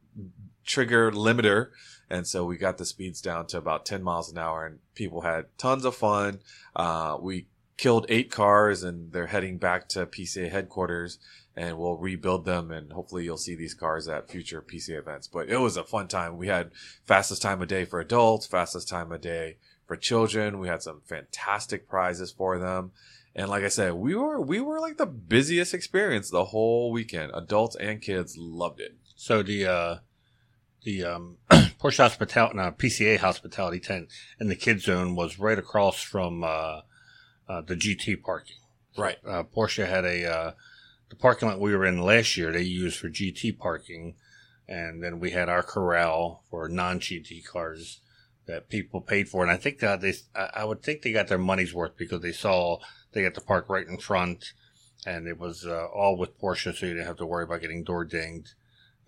[0.64, 1.68] trigger limiter,
[2.10, 5.22] and so we got the speeds down to about 10 miles an hour, and people
[5.22, 6.40] had tons of fun.
[6.74, 11.18] Uh, we killed eight cars, and they're heading back to PCA headquarters.
[11.58, 15.26] And we'll rebuild them, and hopefully you'll see these cars at future PCA events.
[15.26, 16.36] But it was a fun time.
[16.36, 16.70] We had
[17.06, 20.58] fastest time of day for adults, fastest time of day for children.
[20.58, 22.92] We had some fantastic prizes for them.
[23.38, 27.32] And like I said, we were we were like the busiest experience the whole weekend.
[27.34, 28.96] Adults and kids loved it.
[29.14, 29.96] So the uh,
[30.84, 34.08] the um, Porsche hospitality, no, PCA hospitality tent
[34.40, 36.80] in the kids zone was right across from uh,
[37.46, 38.56] uh, the GT parking.
[38.96, 39.18] Right.
[39.26, 40.52] Uh, Porsche had a uh,
[41.10, 42.50] the parking lot we were in last year.
[42.50, 44.14] They used for GT parking,
[44.66, 48.00] and then we had our corral for non GT cars
[48.46, 49.42] that people paid for.
[49.42, 52.22] And I think that they, I I would think they got their money's worth because
[52.22, 52.78] they saw
[53.16, 54.52] they got the park right in front,
[55.06, 57.82] and it was uh, all with Porsche, so you didn't have to worry about getting
[57.82, 58.52] door dinged.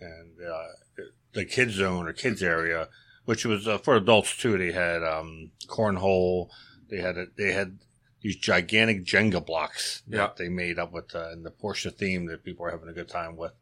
[0.00, 1.02] And uh,
[1.34, 2.88] the kids zone or kids area,
[3.26, 6.48] which was uh, for adults too, they had um, cornhole.
[6.88, 7.78] They had a, they had
[8.22, 10.18] these gigantic Jenga blocks Yeah.
[10.18, 12.92] that they made up with uh, in the Porsche theme that people were having a
[12.94, 13.52] good time with.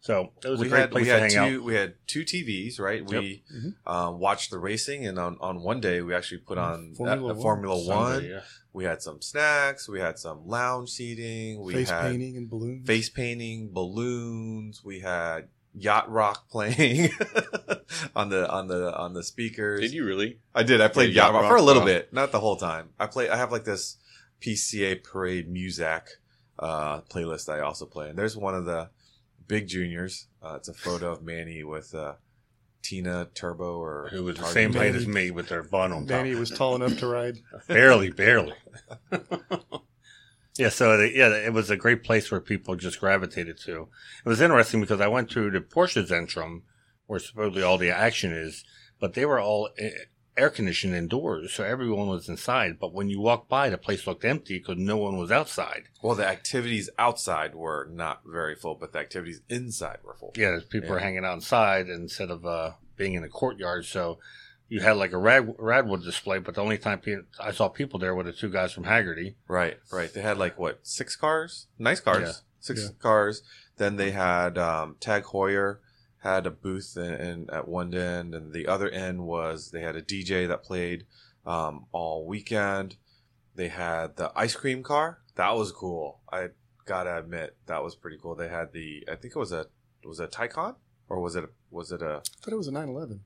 [0.00, 1.64] So it was we a great had place we to had hang two out.
[1.64, 3.06] we had two TVs, right?
[3.08, 3.74] We Mhm.
[3.86, 7.34] um, watched the racing, and on, on one day we actually put on Formula uh,
[7.34, 7.42] One.
[7.42, 8.12] Formula One.
[8.12, 8.40] Sunday, yeah.
[8.74, 9.88] We had some snacks.
[9.88, 11.62] We had some lounge seating.
[11.62, 12.86] We Face had painting and balloons.
[12.86, 14.82] face painting, balloons.
[14.84, 17.10] We had yacht rock playing
[18.16, 19.80] on the on the on the speakers.
[19.80, 20.40] Did you really?
[20.54, 20.80] I did.
[20.80, 21.86] I played Yeah, yacht yacht rock for a little wow.
[21.86, 22.90] bit, not the whole time.
[22.98, 23.28] I play.
[23.30, 23.96] I have like this
[24.42, 26.08] PCA Parade Muzak
[26.58, 27.48] uh, playlist.
[27.48, 28.90] I also play, and there's one of the
[29.46, 30.26] big juniors.
[30.42, 32.14] Uh, it's a photo of Manny with uh,
[32.84, 34.98] Tina Turbo or Who was the same height Manny.
[34.98, 36.10] as me with their bun on top.
[36.10, 37.38] Manny was tall enough to ride.
[37.66, 38.52] barely, barely.
[40.58, 43.88] yeah, so the, yeah, it was a great place where people just gravitated to.
[44.24, 46.62] It was interesting because I went to the Porsche Zentrum,
[47.06, 48.64] where supposedly all the action is,
[49.00, 49.90] but they were all eh,
[50.36, 52.78] air conditioned indoors, so everyone was inside.
[52.80, 55.84] But when you walked by, the place looked empty because no one was outside.
[56.02, 60.32] Well, the activities outside were not very full, but the activities inside were full.
[60.36, 63.84] Yeah, people were hanging outside instead of uh, being in the courtyard.
[63.84, 64.18] So
[64.68, 67.98] you had like a rad, radwood display, but the only time pe- I saw people
[68.00, 69.34] there were the two guys from Hagerty.
[69.46, 70.12] Right, right.
[70.12, 71.66] They had like what six cars?
[71.78, 72.22] Nice cars.
[72.28, 72.32] Yeah.
[72.60, 72.88] six Yeah.
[73.00, 73.42] cars.
[73.76, 75.78] Then they had um, Tag Heuer
[76.24, 79.94] had a booth in, in at one end, and the other end was they had
[79.94, 81.04] a DJ that played
[81.46, 82.96] um, all weekend.
[83.54, 85.20] They had the ice cream car.
[85.36, 86.20] That was cool.
[86.32, 86.48] I
[86.86, 88.34] gotta admit that was pretty cool.
[88.34, 89.66] They had the I think it was a
[90.02, 90.76] was it a Taycan
[91.08, 93.20] or was it a, was it a I thought it was a 911.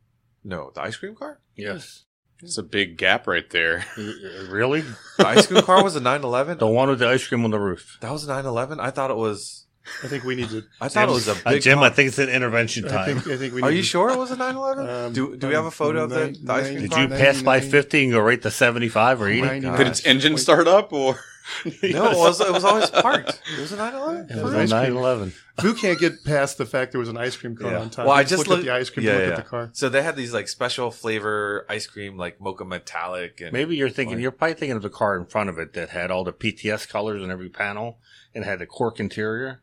[0.45, 1.41] no the ice cream car?
[1.57, 2.05] Yes.
[2.43, 3.85] It's a big gap right there.
[3.97, 4.83] really?
[5.17, 6.59] The ice cream car was a 911.
[6.59, 7.99] The one with the ice cream on the roof.
[8.01, 8.79] That was a 911.
[8.79, 9.67] I thought it was.
[10.05, 10.63] I think we need to.
[10.81, 11.63] I thought it was a Uh, big.
[11.63, 11.87] Jim, car.
[11.87, 13.21] I think it's an intervention I time.
[13.21, 14.89] think, I think we need Are you to- sure it was a 911?
[15.07, 17.01] Um, do Do we have a photo of the, nine- the ice cream Did car?
[17.03, 19.61] you pass by 50 and go right to 75 or 80?
[19.61, 21.19] Did its engine start up or?
[21.65, 22.43] No, it was.
[22.43, 23.41] It was always parked.
[23.57, 24.39] It was a 911.
[24.39, 24.81] It was a ice cream.
[24.95, 25.33] 911.
[25.63, 27.79] Who can't get past the fact there was an ice cream car Yeah.
[27.81, 28.05] on top?
[28.07, 29.29] Well, I You just look looked at the ice cream, Yeah, look yeah.
[29.31, 29.71] at the car.
[29.73, 33.89] So they had these like special flavor ice cream, like mocha metallic, and Maybe you're
[33.89, 36.23] thinking, Like- you're probably thinking of the car in front of it that had all
[36.23, 37.99] the PTS colors in every panel
[38.35, 39.63] and had the cork interior.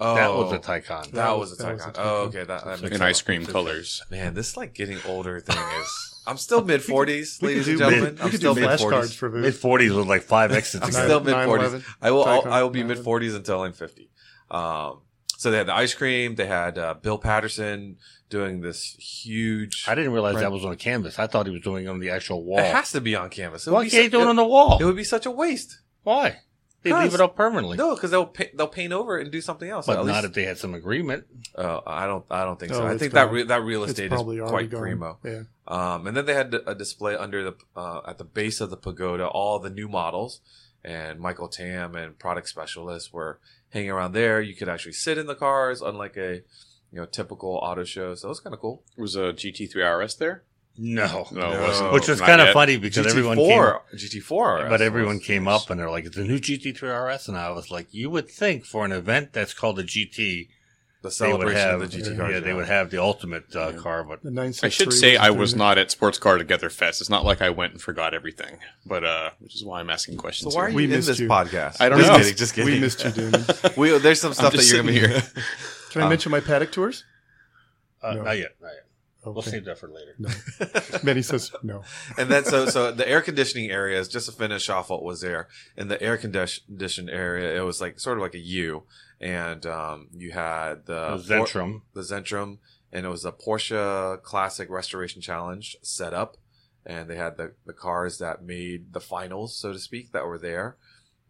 [0.00, 1.10] Oh, That was a Taycan.
[1.12, 1.92] That was a That was a Taycan.
[1.94, 2.00] Taycan.
[2.04, 2.44] Oh, okay.
[2.44, 4.02] That, that In makes In ice cream colors.
[4.10, 6.22] Man, this like getting older thing is.
[6.26, 8.14] I'm still mid 40s, We ladies could and gentlemen.
[8.16, 9.14] we I'm could still mid 40s.
[9.14, 11.84] for Mid 40s with like five exits I'm to Nine- still mid 40s.
[12.02, 12.24] I will.
[12.24, 14.10] I'll, I will be mid 40s until I'm 50.
[14.50, 15.00] Um,
[15.36, 16.34] so they had the ice cream.
[16.36, 17.98] They had uh, Bill Patterson
[18.30, 19.84] doing this huge.
[19.86, 20.40] I didn't realize Right.
[20.42, 21.18] that was on canvas.
[21.18, 22.58] I thought he was doing it on the actual wall.
[22.58, 23.66] It has to be on canvas.
[23.66, 24.78] It would Why be can't he do it on the wall?
[24.80, 25.78] It would be such a waste.
[26.02, 26.40] Why?
[26.84, 27.76] They leave it up permanently.
[27.76, 29.86] No, because they'll pay, they'll paint over it and do something else.
[29.86, 31.24] but At not least- if they had some agreement.
[31.56, 32.24] Oh, I don't.
[32.30, 32.82] I don't think so.
[32.82, 33.34] Oh, I it's think that gone.
[33.34, 34.80] re- that real estate is probably quite gone.
[34.80, 35.18] primo.
[35.24, 35.42] Yeah.
[35.66, 38.76] Um, and then they had a display under the uh, at the base of the
[38.76, 40.40] pagoda, all the new models,
[40.84, 44.40] and Michael Tam and product specialists were hanging around there.
[44.42, 46.42] You could actually sit in the cars, unlike a
[46.92, 48.14] you know typical auto show.
[48.14, 48.82] So it was kind of cool.
[48.98, 50.44] Was a GT3 RS there?
[50.76, 51.28] No.
[51.30, 51.52] No, No.
[51.52, 51.92] it wasn't.
[51.92, 55.26] Which was Not kind of funny because everyone came GT4, GT4, RS But everyone was-
[55.26, 58.10] came up and they're like, "It's a new GT3 RS," and I was like, "You
[58.10, 60.48] would think for an event that's called a GT,
[61.02, 62.42] the they would celebration have, of the GT yeah, cars.
[62.42, 65.78] they would have the ultimate uh, car." But The I should say I was not
[65.78, 67.00] at Sports Car Together Fest.
[67.00, 70.16] It's not like I went and forgot everything, but uh, which is why I'm asking
[70.16, 70.56] So questions.
[70.56, 71.28] why are you We in missed this you.
[71.28, 71.76] podcast?
[71.80, 72.18] I don't just know.
[72.18, 72.74] Kidding, just kidding.
[72.74, 73.44] We missed you, Damon.
[73.76, 75.22] We, there's some stuff that you're gonna be here.
[75.90, 77.04] Can I mention my paddock tours?
[78.02, 78.22] uh, No.
[78.22, 78.83] not yet, not yet.
[79.24, 79.50] We'll Okay.
[79.52, 80.14] save that for later.
[80.18, 80.28] No.
[81.04, 81.82] Benny says no.
[82.18, 85.48] and then so so the air conditioning areas just to finish off what was there
[85.76, 88.82] in the air conditioned area it was like sort of like a U
[89.20, 91.82] and um, you had the The Zentrum.
[91.94, 92.58] the Zentrum
[92.92, 96.36] and it was a Porsche Classic Restoration Challenge set up
[96.86, 100.38] and they had the, the cars that made the finals so to speak that were
[100.38, 100.76] there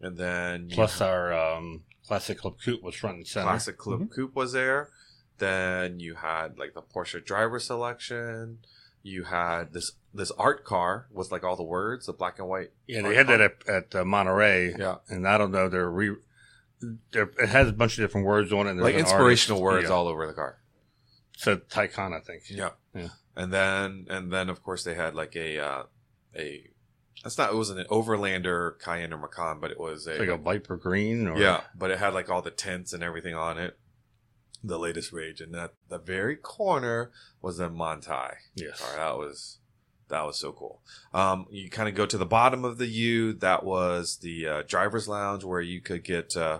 [0.01, 3.45] and then you Plus our um, classic Club Coupe was front and center.
[3.47, 4.89] Classic Club Coupe was there.
[5.37, 8.59] Then you had like the Porsche driver selection.
[9.03, 12.71] You had this this art car with like all the words, the black and white.
[12.87, 13.37] Yeah, they had car.
[13.37, 14.73] that at, at uh, Monterey.
[14.77, 14.95] Yeah.
[15.09, 15.69] and I don't know.
[15.69, 16.15] They're re.
[17.11, 18.75] They're, it has a bunch of different words on it.
[18.75, 19.73] like inspirational artist.
[19.75, 19.95] words Yeah.
[19.95, 20.57] all over the car.
[21.37, 22.43] So Taycan, I think.
[22.49, 22.69] Yeah.
[22.93, 23.09] Yeah.
[23.35, 25.83] And then and then of course they had like a uh,
[26.35, 26.69] a
[27.23, 30.29] that's not it wasn't an Overlander Cayenne or Macan, but it was a, It's like
[30.29, 31.27] a Viper Green.
[31.27, 33.77] Or, yeah, but it had like all the tints and everything on it.
[34.67, 38.33] The latest rage, and at the very corner was a Manthey.
[38.55, 38.81] Yes.
[38.81, 39.59] Right, that was
[40.07, 40.81] that was so cool.
[41.13, 43.33] Um, you kind of go to the bottom of the U.
[43.33, 46.59] That was the uh, driver's lounge where you could get uh,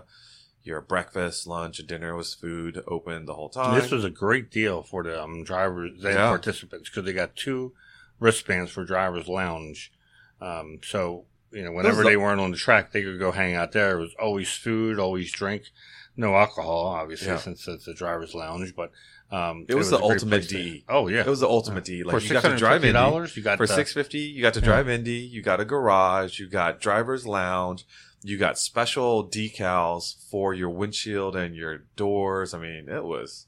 [0.62, 3.80] your breakfast, lunch, and dinner was food open the whole time.
[3.80, 6.28] This was a great deal for the um, drivers and Yeah.
[6.28, 7.72] participants because they got two
[8.20, 9.92] wristbands for drivers lounge.
[10.40, 13.54] Um, so you know, whenever the- they weren't on the track, they could go hang
[13.54, 13.96] out there.
[13.96, 15.70] It was always food, always drink,
[16.16, 17.36] no alcohol, obviously, Yeah.
[17.38, 18.74] since it's a drivers lounge.
[18.74, 18.90] But
[19.30, 20.84] um, It was a the ultimate place to- D.
[20.88, 22.02] Oh yeah, It was the ultimate D.
[22.04, 23.36] Like for you got to drive fifty Indy dollars.
[23.36, 24.20] You got for six fifty.
[24.20, 24.66] You got to Yeah.
[24.66, 25.12] drive Indy.
[25.18, 26.38] You got a garage.
[26.38, 27.84] You got driver's lounge.
[28.22, 32.54] You got special decals for your windshield and your doors.
[32.54, 33.46] I mean, it was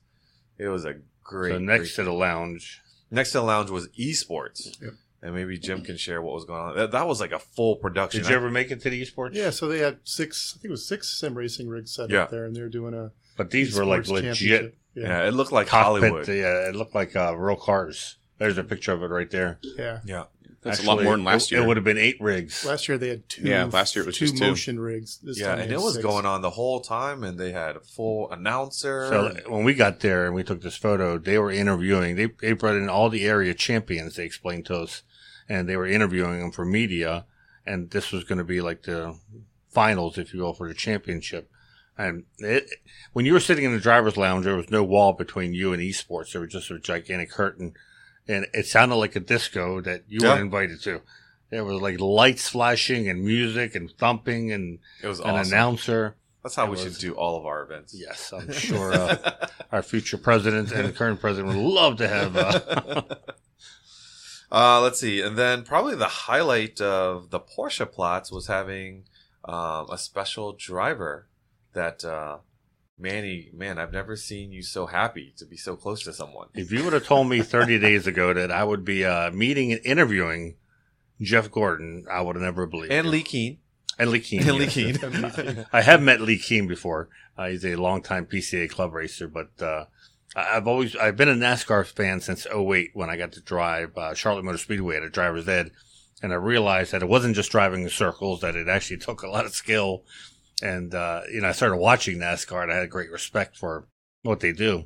[0.59, 1.52] it was a great.
[1.52, 4.81] So next great to the lounge, Next to the lounge was esports.
[4.83, 4.92] Yep.
[5.20, 6.76] And maybe Jim can share what was going on.
[6.76, 8.22] That, that was like a full production.
[8.22, 9.35] did you ever make it to the esports?
[9.35, 12.22] Yeah, so they had six, I think it was six sim racing rigs set Yeah.
[12.22, 15.02] up there, and they're doing a But these were like legit yeah.
[15.09, 15.26] Yeah.
[15.28, 16.02] it looked like cockpit.
[16.11, 16.28] Hollywood.
[16.28, 18.16] Yeah, it looked like uh, real cars.
[18.38, 19.59] There's a picture of it right there.
[19.76, 20.00] yeah.
[20.04, 20.24] Yeah.
[20.61, 21.62] That's a lot more than last year.
[21.62, 22.64] It would have been eight rigs.
[22.64, 23.42] Last year they had two.
[23.42, 24.44] Yeah, last year it was two just two.
[24.48, 25.18] motion rigs.
[25.22, 26.04] This Yeah, time and it was six.
[26.04, 29.07] going on the whole time, and they had a full announcer.
[29.09, 32.16] So when we got there and we took this photo, they were interviewing.
[32.16, 34.16] They they brought in all the area champions.
[34.16, 35.02] They explained to us,
[35.49, 37.25] and they were interviewing them for media.
[37.67, 39.17] And this was going to be like the
[39.71, 41.51] finals, if you will, for the championship.
[41.97, 42.71] And it,
[43.13, 45.83] when you were sitting in the driver's lounge, there was no wall between you and
[45.83, 46.33] esports.
[46.33, 47.75] There was just a gigantic curtain,
[48.29, 50.35] and it sounded like a disco that you Yeah.
[50.37, 51.03] were invited to.
[51.51, 55.53] There was like lights flashing and music and thumping and it was an awesome.
[55.53, 56.15] announcer.
[56.43, 57.95] That's how It we was- should do all of our events.
[57.95, 62.37] Yes, I'm sure uh, our future president and current president would love to have.
[62.37, 63.03] Uh,
[64.51, 69.05] Uh, let's see, and then probably the highlight of the Porsche Platz was having
[69.45, 71.29] um, a special driver
[71.75, 72.39] that uh,
[72.99, 73.51] Manny.
[73.53, 76.49] Man, I've never seen you so happy to be so close to someone.
[76.55, 79.73] if you would have told me 30 days ago that I would be uh, meeting
[79.73, 80.57] and interviewing
[81.21, 82.93] Jeff Gordon, I would have never believed.
[82.93, 83.11] And it.
[83.11, 83.59] Leh Keen.
[83.99, 84.49] and Leh Keen.
[84.49, 84.67] And Leh.
[85.31, 85.67] Keen.
[85.73, 87.09] I have met Leh Keen before.
[87.37, 89.85] Uh, he's a longtime PCA club racer, but uh,
[90.37, 94.14] I've always I've been a NASCAR fan since 08 when I got to drive uh,
[94.14, 95.71] Charlotte Motor Speedway at a driver's ed,
[96.23, 99.29] and I realized that it wasn't just driving in circles; that it actually took a
[99.29, 100.05] lot of skill.
[100.62, 103.88] And uh, you know, I started watching NASCAR, and I had great respect for
[104.23, 104.85] what they do.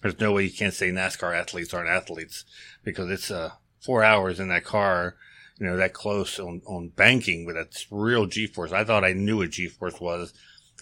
[0.00, 2.44] There's no way you can't say NASCAR athletes aren't athletes
[2.82, 5.16] because it's uh, four hours in that car,
[5.58, 8.72] you know, that close on, on banking with that real G-force.
[8.72, 10.32] I thought I knew what G-force was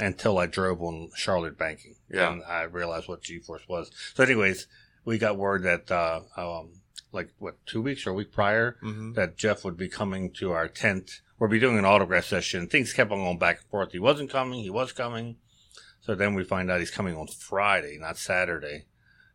[0.01, 1.97] until I drove on Charlotte banking.
[2.11, 2.33] Yeah.
[2.33, 3.91] And I realized what G-force was.
[4.15, 4.67] So anyways,
[5.05, 6.71] we got word that, uh, um,
[7.13, 10.53] like what, two weeks or a week prior hmm that Jeff would be coming to
[10.53, 11.21] our tent.
[11.39, 12.67] We'll be doing an autograph session.
[12.67, 13.93] Things kept on going back and forth.
[13.93, 14.63] He wasn't coming.
[14.63, 15.37] He was coming.
[16.01, 18.87] So then we find out he's coming on Friday, not Saturday.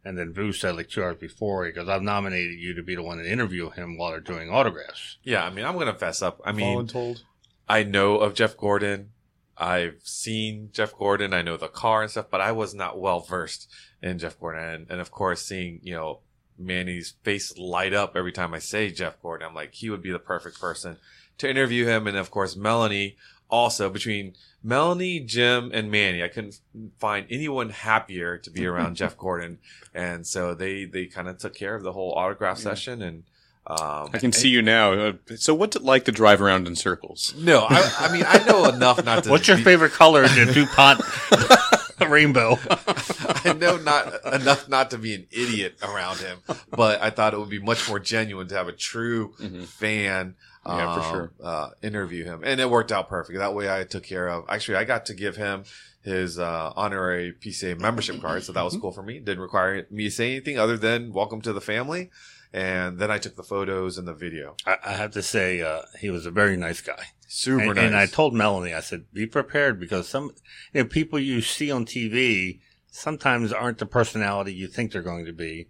[0.03, 2.95] And then Vu said like two hours before, he goes, I've nominated you to be
[2.95, 5.17] the one to interview him while they're doing autographs.
[5.23, 6.39] Yeah, I mean, I'm gonna fess up.
[6.45, 7.21] I mean, Voluntold.
[7.67, 9.09] I know of Jeff Gordon.
[9.57, 11.33] I've seen Jeff Gordon.
[11.33, 14.63] I know the car and stuff, but I was not well versed in Jeff Gordon.
[14.63, 16.19] And, and of course, seeing, you know,
[16.57, 20.11] Manny's face light up every time I say Jeff Gordon, I'm like, he would be
[20.11, 20.97] the perfect person
[21.37, 22.07] to interview him.
[22.07, 23.15] And of course, Melanie
[23.49, 26.59] also between Melanie, Jim, and Manny, I couldn't
[26.97, 29.59] find anyone happier to be around Jeff Gordon.
[29.93, 33.23] And so they, they kind of took care of the whole autograph session and,
[33.67, 34.93] um, I can see you now.
[34.93, 37.33] Uh, So, what's it like to drive around in circles?
[37.37, 39.29] no, I, I mean, I know enough not to.
[39.31, 41.01] What's your be- favorite color in the DuPont
[42.11, 42.57] rainbow?
[43.43, 47.39] I know not enough not to be an idiot around him, but I thought it
[47.39, 49.65] would be much more genuine to have a true Mhm.
[49.65, 50.35] fan.
[50.67, 51.31] Yeah, for um, sure.
[51.43, 53.37] Uh, interview him, and it worked out perfect.
[53.37, 54.45] That way, I took care of.
[54.49, 55.63] Actually, I got to give him
[56.01, 59.19] his uh, honorary PCA membership card, so that was cool for me.
[59.19, 62.09] Didn't require me to say anything other than "Welcome to the family,"
[62.55, 64.55] and then I took the photos and the video.
[64.65, 67.07] I, I have to say, uh, he was a very nice guy.
[67.27, 67.85] Super and, nice.
[67.85, 70.31] and I told Melanie, I said, be prepared because some
[70.71, 75.25] you know, people you see on TV sometimes aren't the personality you think they're going
[75.25, 75.67] to be.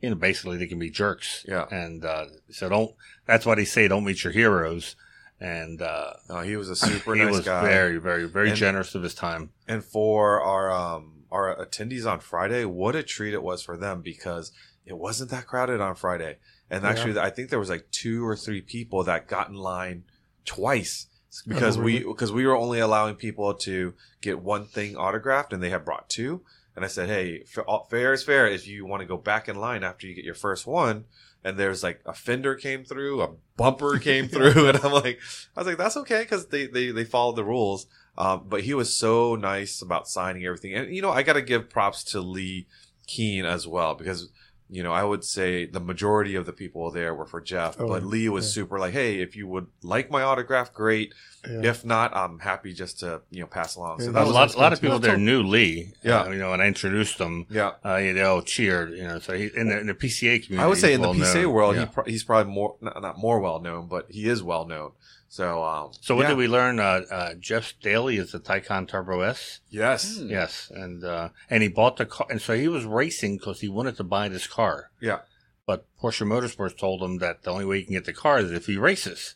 [0.00, 1.44] You know, basically they can be jerks.
[1.46, 1.66] Yeah.
[1.70, 2.90] And, uh, so don't,
[3.24, 4.96] that's why they say don't meet your heroes.
[5.38, 7.62] And, uh, No, he was a super he nice was guy.
[7.62, 9.50] very, very, very And- generous of his time.
[9.68, 14.00] And for our um our attendees on Friday, what a treat it was for them
[14.00, 14.50] because
[14.86, 16.38] it wasn't that crowded on Friday.
[16.70, 16.90] And Yeah.
[16.90, 20.04] actually, I think there was like two or three people that got in line
[20.44, 21.06] twice
[21.46, 25.62] because Oh, we because we were only allowing people to get one thing autographed, and
[25.62, 26.42] they had brought two.
[26.74, 28.46] And I said, "Hey, fa- fair is fair.
[28.46, 31.04] If you want to go back in line after you get your first one."
[31.44, 35.20] And there's like a fender came through, a bumper came through, and I'm like,
[35.56, 37.86] I was like, that's okay because they they they followed the rules.
[38.18, 40.74] Um, but he was so nice about signing everything.
[40.74, 42.62] And, you know, I got to give props to Leh
[43.06, 44.30] Keen as well because,
[44.68, 47.88] you know, I would say the majority of the people there were for Jeff, Oh,
[47.88, 51.14] but Leh was super like, hey, if you would like my autograph, great.
[51.48, 51.70] Yeah.
[51.70, 53.98] If not, I'm happy just to, you know, pass along.
[54.00, 54.80] Yeah, so that a lot, a lot of nice.
[54.80, 55.84] people there knew Leh.
[56.02, 56.22] Yeah.
[56.22, 57.46] Uh, you know, and I introduced them.
[57.50, 57.72] yeah.
[57.84, 60.58] Uh, they all cheered, you know, so he, in the, in the PCA community.
[60.64, 61.52] I would say he's in the PCA known.
[61.52, 61.80] world, Yeah.
[61.82, 64.92] he pro- he's probably more, not, not more well known, but he is well known.
[65.28, 66.28] So, um, So what yeah.
[66.28, 66.78] did we learn?
[66.78, 69.60] Uh, uh, Jeff Daly is the Taycan Turbo S.
[69.68, 70.18] Yes.
[70.18, 70.28] Hmm.
[70.30, 73.68] Yes, and uh, and he bought the car, and so he was racing because he
[73.68, 74.90] wanted to buy this car.
[75.00, 75.18] Yeah.
[75.66, 78.52] But Porsche Motorsports told him that the only way he can get the car is
[78.52, 79.34] if he races.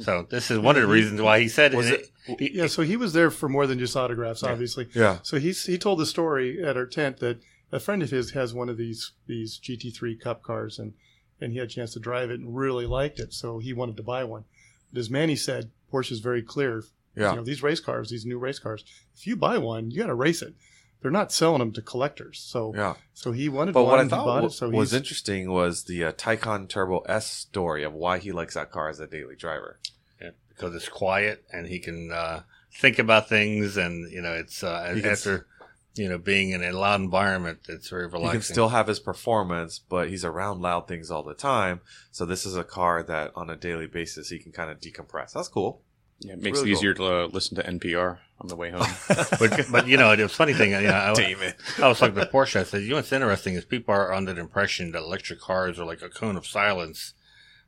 [0.00, 2.10] So this is one of the reasons why he said Was it.
[2.26, 4.50] it- he- Yeah, so he was there for more than just autographs, Yeah.
[4.52, 4.88] obviously.
[4.94, 5.18] Yeah.
[5.22, 7.38] So he's he told the story at our tent that
[7.72, 10.92] a friend of his has one of these these GT3 Cup cars, and
[11.40, 13.96] and he had a chance to drive it and really liked it, so he wanted
[13.96, 14.44] to buy one.
[14.92, 16.82] But as Manny said, Porsche is very clear.
[17.16, 17.30] Yeah.
[17.30, 18.84] You know, these race cars, these new race cars,
[19.16, 20.54] if you buy one, you got to race it.
[21.00, 22.40] They're not selling them to collectors.
[22.40, 22.94] So Yeah.
[23.14, 23.90] so he wanted But one.
[23.90, 24.52] what I and he thought bought wa- it.
[24.52, 28.70] So was interesting was the uh, Taycan Turbo S story of why he likes that
[28.72, 29.78] car as a daily driver.
[30.20, 32.42] yeah, because it's quiet and he can uh,
[32.72, 35.46] think about things, and you know, it's uh, He can after
[35.94, 38.28] you know being in a loud environment, it's very relaxing.
[38.28, 41.80] He can still have his performance, but he's around loud things all the time.
[42.10, 45.32] So this is a car that on a daily basis he can kind of decompress.
[45.32, 45.82] That's cool.
[46.20, 48.82] Yeah, it makes it easier to uh, listen to NPR on the way home.
[49.38, 51.52] but, but you know, the funny thing, you know, I, Damon.
[51.80, 52.60] I was talking to Porsche.
[52.60, 55.78] I said, you know what's interesting is people are under the impression that electric cars
[55.78, 57.14] are like a cone of silence.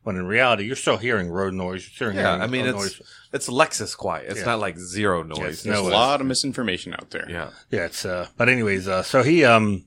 [0.03, 1.85] When in reality, you're still hearing road noise.
[1.85, 3.03] You're still Yeah, hearing I mean, it's noise.
[3.33, 4.31] it's Lexus quiet.
[4.31, 4.47] It's Yeah.
[4.47, 5.41] not like zero noise.
[5.55, 7.27] it's There's No, a lot of misinformation out there.
[7.31, 7.51] yeah.
[7.71, 9.85] Yeah, it's uh but anyways, uh so he um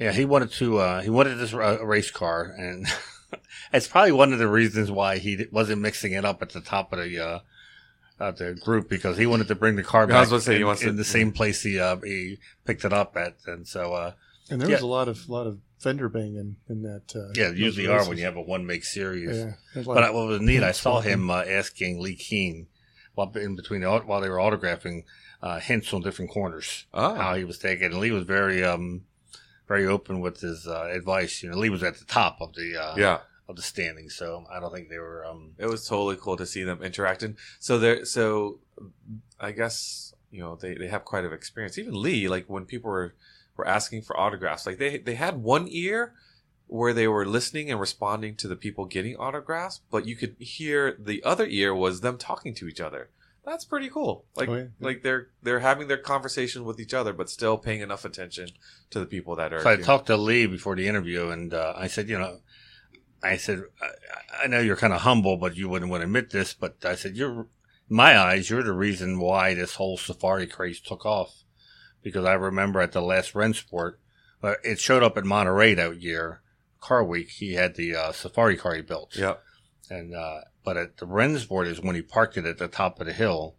[0.00, 2.86] yeah, he wanted to uh he wanted this uh, race car and
[3.72, 6.92] it's probably one of the reasons why he wasn't mixing it up at the top
[6.94, 7.38] of the uh
[8.20, 10.40] uh, the group because he wanted to bring the car back I back was gonna
[10.42, 13.16] say, he in, wants in to- the same place he uh, he picked it up
[13.16, 14.12] at, and so uh,
[14.50, 14.86] And there was Yeah.
[14.86, 17.14] a lot of lot of fender banging in that.
[17.14, 19.36] Uh, yeah, those usually are when you have a one make series.
[19.36, 21.12] Yeah, there's a lot But I, what was neat, I saw swapping.
[21.12, 22.66] him uh, asking Leh Keen
[23.14, 25.04] while in between the, while they were autographing
[25.42, 27.14] uh, hints on different corners Oh.
[27.14, 27.86] how he was taking.
[27.92, 29.02] And Leh was very um
[29.68, 31.42] very open with his uh, advice.
[31.42, 33.18] You know, Leh was at the top of the uh, Yeah.
[33.48, 35.24] Of the standings, so I don't think they were.
[35.24, 37.38] Um, It was totally cool to see them interacting.
[37.58, 38.58] So there, so
[39.40, 41.78] I guess you know they, they have quite of experience.
[41.78, 43.14] Even Leh, like when people were
[43.56, 46.12] were asking for autographs, like they they had one ear
[46.66, 50.94] where they were listening and responding to the people getting autographs, but you could hear
[50.98, 53.08] the other ear was them talking to each other.
[53.46, 54.26] That's pretty cool.
[54.36, 54.64] Like Oh, yeah.
[54.78, 58.50] like they're they're having their conversation with each other, but still paying enough attention
[58.90, 59.62] to the people that are.
[59.62, 62.18] So I you know- talked to Leh before the interview, and uh, I said, you
[62.18, 62.40] know,
[63.22, 66.30] I said, I, I know you're kind of humble, but you wouldn't want to admit
[66.30, 67.46] this, but I said, you're, in
[67.96, 71.42] my eyes, you're the reason why this whole safari craze took off.
[72.02, 73.94] Because I remember at the last Rennsport,
[74.42, 76.42] uh, it showed up at Monterey that year,
[76.80, 77.28] Car Week.
[77.28, 79.16] He had the uh, safari car he built.
[79.16, 79.42] Yep.
[79.90, 83.06] And uh, but at the Rennsport is when he parked it at the top of
[83.06, 83.56] the hill,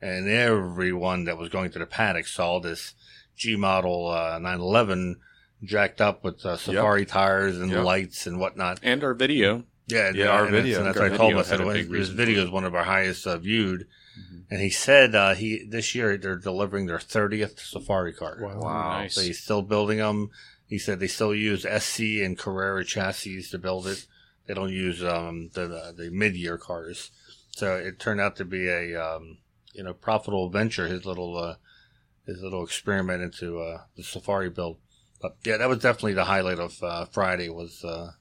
[0.00, 2.94] and everyone that was going to the paddock saw this
[3.36, 5.16] G model uh, 911
[5.62, 7.84] jacked up with uh, safari tires and Yep.
[7.84, 8.80] lights and whatnot.
[8.82, 9.64] And our video.
[9.86, 10.78] Yeah, Yeah, our and video.
[10.78, 11.38] And that's Our what I told him.
[11.38, 13.86] I said "Well, his video is one of our highest uh, viewed.
[14.18, 14.38] Mm-hmm.
[14.50, 18.38] And he said uh, he this year they're delivering their 30th safari car.
[18.40, 18.60] Wow.
[18.60, 18.98] Wow.
[19.00, 19.14] Nice.
[19.14, 20.30] So he's still building them.
[20.66, 24.06] He said they still use SC and Carrera chassis to build it.
[24.46, 27.10] They don't use um, the the mid year cars.
[27.50, 29.38] So it turned out to be a um,
[29.72, 30.86] you know profitable venture.
[30.86, 31.54] His little uh,
[32.26, 34.78] his little experiment into uh, the Safari build.
[35.20, 37.48] But yeah, that was definitely the highlight of uh, Friday.
[37.48, 38.12] Was uh,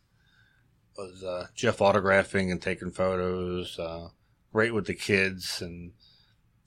[0.98, 3.80] was uh, Jeff autographing and taking photos.
[3.80, 4.10] Uh,
[4.52, 5.94] great with the kids, and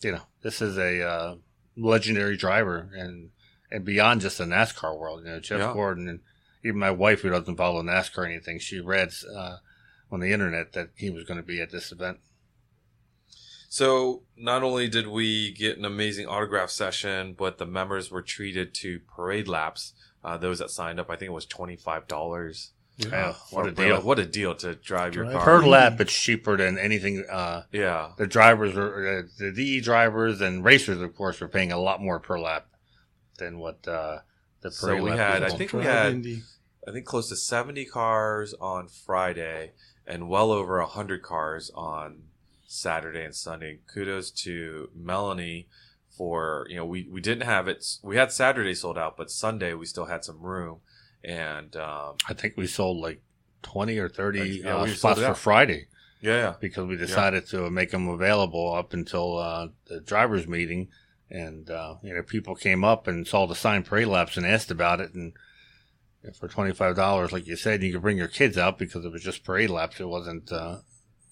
[0.00, 1.34] you know this is a uh,
[1.76, 3.30] legendary driver and
[3.70, 5.24] and beyond just the NASCAR world.
[5.24, 5.72] You know, Jeff Yeah.
[5.72, 6.20] Gordon and
[6.64, 9.56] even my wife, who doesn't follow NASCAR or anything, she read uh,
[10.10, 12.18] on the internet that he was going to be at this event.
[13.68, 18.74] So not only did we get an amazing autograph session, but the members were treated
[18.74, 19.94] to parade laps.
[20.24, 22.70] Uh, those that signed up, I think it was twenty five dollars.
[22.98, 24.00] Yeah, what a For- deal!
[24.02, 25.42] What a deal to drive your car.
[25.44, 27.24] Per lap, it's cheaper than anything.
[27.28, 31.72] Uh, Yeah, the drivers are uh, the DE drivers and racers, of course, are paying
[31.72, 32.66] a lot more per lap
[33.38, 34.18] than what uh,
[34.60, 36.42] the So parade we had- I think we had- Indy.
[36.86, 39.72] I think close to seventy cars on Friday,
[40.06, 42.24] and well over hundred cars on
[42.66, 43.78] Saturday and Sunday.
[43.92, 45.66] Kudos to Melanie
[46.22, 47.84] for you know we we didn't have it.
[48.00, 50.78] We had Saturday sold out, but Sunday we still had some room,
[51.24, 53.22] and um, I think we sold like
[53.62, 55.34] twenty or thirty Yeah, uh, spots for.
[55.34, 55.88] Friday.
[56.20, 56.54] yeah, yeah.
[56.60, 60.88] because we decided to make them available up until uh, the drivers meeting
[61.28, 64.70] and uh, you know people came up and saw the sign parade laps and asked
[64.70, 65.32] about it and
[66.38, 69.42] for $25 like you said you could bring your kids out because it was just
[69.42, 70.76] parade laps it wasn't uh,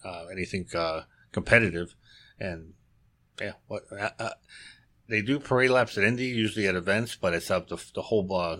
[0.05, 1.95] uh, anything uh, competitive
[2.41, 2.73] and
[3.41, 4.31] yeah what uh, uh,
[5.11, 8.33] they do parade laps at Indy usually at events but it's up the, the whole
[8.35, 8.59] uh,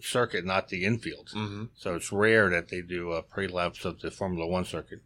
[0.00, 1.30] circuit not the infield.
[1.32, 5.00] Hmm so it's rare that they do uh, parade laps of the Formula One circuit.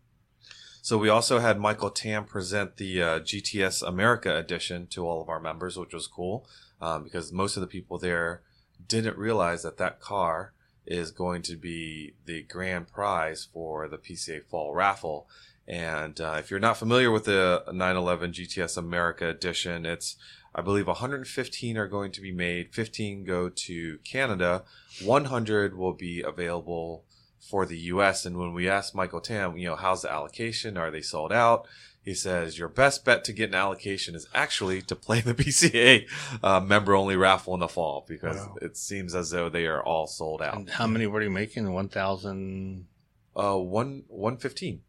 [0.82, 5.28] So we also had Michael Tam present the uh, GTS America edition to all of
[5.28, 6.48] our members, which was cool
[6.80, 8.42] um, because most of the people there
[8.86, 10.52] didn't realize that that car
[10.86, 15.28] is going to be the grand prize for the PCA Fall Raffle.
[15.66, 20.16] And uh, if you're not familiar with the 911 GTS America edition, it's
[20.58, 22.74] I believe 115 are going to be made.
[22.74, 24.64] 15 go to Canada.
[25.04, 27.04] 100 will be available
[27.38, 28.26] for the U.S.
[28.26, 30.76] And when we asked Michael Tam, you know, how's the allocation?
[30.76, 31.68] Are they sold out?
[32.02, 36.08] He says your best bet to get an allocation is actually to play the PCA
[36.42, 38.56] uh, member only raffle in the fall because Wow.
[38.60, 40.56] it seems as though they are all sold out.
[40.56, 41.72] And how many were you making?
[41.72, 42.88] One thousand.
[43.36, 44.80] Uh, one one fifteen.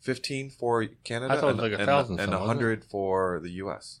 [0.00, 3.50] 15 for Canada I thought it was and, like a thousand and 100 for the
[3.62, 4.00] US.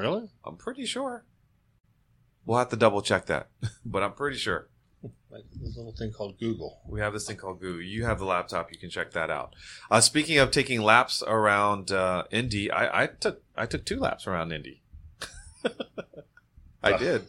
[0.00, 0.28] Really?
[0.44, 1.24] I'm pretty sure.
[2.44, 3.48] We'll have to double check that,
[3.84, 4.68] but I'm pretty sure.
[5.30, 6.80] Like this little thing called Google.
[6.86, 7.82] We have this thing called Google.
[7.82, 8.72] You have the laptop.
[8.72, 9.54] You can check that out.
[9.90, 14.26] Uh, speaking of taking laps around uh, Indy, I, I took I took two laps
[14.26, 14.82] around Indy.
[16.82, 17.26] I did.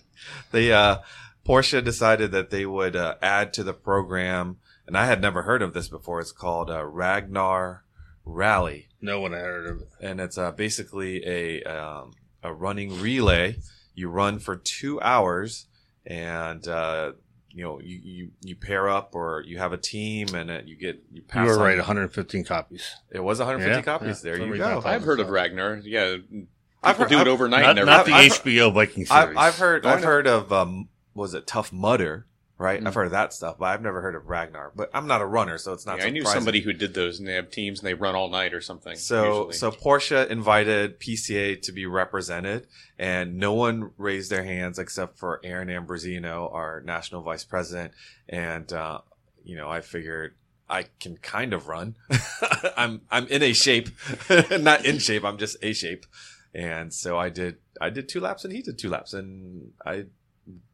[0.51, 0.99] They uh,
[1.45, 4.57] Porsche decided that they would uh, add to the program
[4.87, 6.19] and I had never heard of this before.
[6.19, 7.83] It's called uh, Ragnar
[8.25, 9.89] Rally, No one had heard of it.
[10.01, 12.11] and it's uh, basically a um,
[12.43, 13.57] a running relay.
[13.95, 15.67] You run for two hours,
[16.05, 17.11] and uh,
[17.49, 20.75] you know you, you you pair up or you have a team, and it, you
[20.77, 21.47] get you You pass.
[21.47, 22.95] were on- right, 115 copies.
[23.11, 24.23] It was 150 Yeah, copies.
[24.23, 24.31] yeah.
[24.35, 24.81] There you go.
[24.85, 25.81] I I've heard of Ragnar.
[25.83, 26.47] Yeah, people
[26.83, 27.61] I've heard- do it I've- overnight.
[27.63, 29.11] Not, and not the I've- HBO Viking series.
[29.11, 32.25] I've, I've heard I I've heard of um was it Tough Mudder
[32.61, 32.87] right Mm.
[32.87, 35.25] I've heard of that stuff but I've never heard of Ragnar but I'm not a
[35.25, 37.79] runner so it's not Yeah, I knew somebody who did those, and they have teams
[37.79, 38.95] and they run all night or something.
[38.95, 39.53] so usually.
[39.53, 42.67] so Porsche invited PCA to be represented
[42.99, 47.93] and no one raised their hands except for Aaron Ambrosino our national vice president
[48.29, 48.99] and uh,
[49.43, 50.35] you know I figured
[50.69, 51.95] I can kind of run
[52.77, 53.89] I'm I'm in a shape
[54.51, 56.05] not in shape I'm just a shape
[56.53, 60.05] and so I did I did two laps and he did two laps and I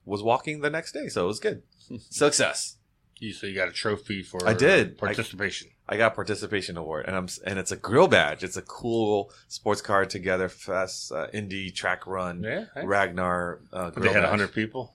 [0.06, 1.62] was walking the next day so it was good
[2.10, 2.78] success
[3.20, 4.98] You, so you got a trophy for I did.
[4.98, 5.70] participation.
[5.90, 9.82] I got participation award and I'm and it's a grill badge it's a cool sports
[9.82, 12.66] car together fest uh, Indy track run yeah.
[12.76, 12.86] hey.
[12.86, 14.32] Ragnar uh, They grill had badge.
[14.32, 14.94] 100 people.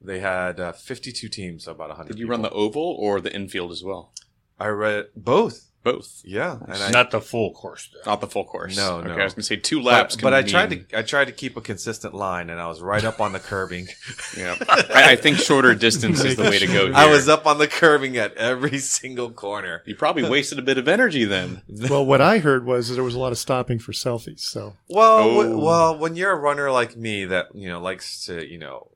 [0.00, 3.32] they had uh, 52 teams so about 100 did you run the oval or the
[3.34, 4.12] infield as well?
[4.58, 7.88] I read both Both, yeah and I Not the full course.
[7.92, 8.10] Though.
[8.10, 8.76] not the full course.
[8.76, 9.14] No, okay, no.
[9.14, 10.14] I was gonna say two laps.
[10.16, 12.82] but, but I tried to I tried to keep a consistent line and I was
[12.82, 13.88] right up on the curbing
[14.36, 16.86] Yeah, I, I think shorter distance is the way to go.
[16.86, 16.94] Here.
[16.94, 20.76] I was up on the curbing at every single corner You probably wasted a bit
[20.76, 21.62] of energy then.
[21.90, 24.40] Well, what I heard was there was a lot of stopping for selfies.
[24.40, 25.36] So Well, Oh.
[25.42, 28.90] w- well, when you're a runner like me that you know likes to you know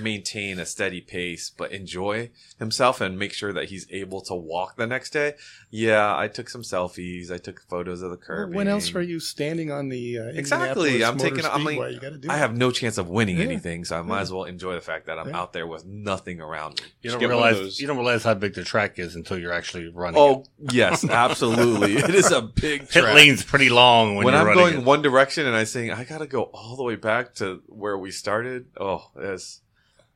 [0.00, 4.76] maintain a steady pace but enjoy himself and make sure that he's able to walk
[4.76, 5.34] the next day.
[5.70, 7.30] Yeah, I took some selfies.
[7.30, 8.54] I took photos of the curb.
[8.54, 11.04] when else are you standing on the uh, Exactly.
[11.04, 11.44] I'm Motor taking.
[11.50, 12.30] I'm like, you got to do.
[12.30, 12.38] I it.
[12.38, 13.44] have no chance of winning Yeah.
[13.44, 14.22] anything, so I might Yeah.
[14.22, 15.38] as well enjoy the fact that I'm Yeah.
[15.40, 16.86] out there with nothing around me.
[17.02, 19.14] You don't get one of realize those- you don't realize how big the track is
[19.14, 20.18] until you're actually running.
[20.18, 20.72] Oh it.
[20.72, 21.96] yes, absolutely.
[21.96, 23.14] it is a big pit track.
[23.14, 24.84] lane's pretty long when, when you're I'm running going it.
[24.86, 28.10] one direction and I saying I gotta go all the way back to where we
[28.10, 28.66] started.
[28.80, 29.60] Oh, it's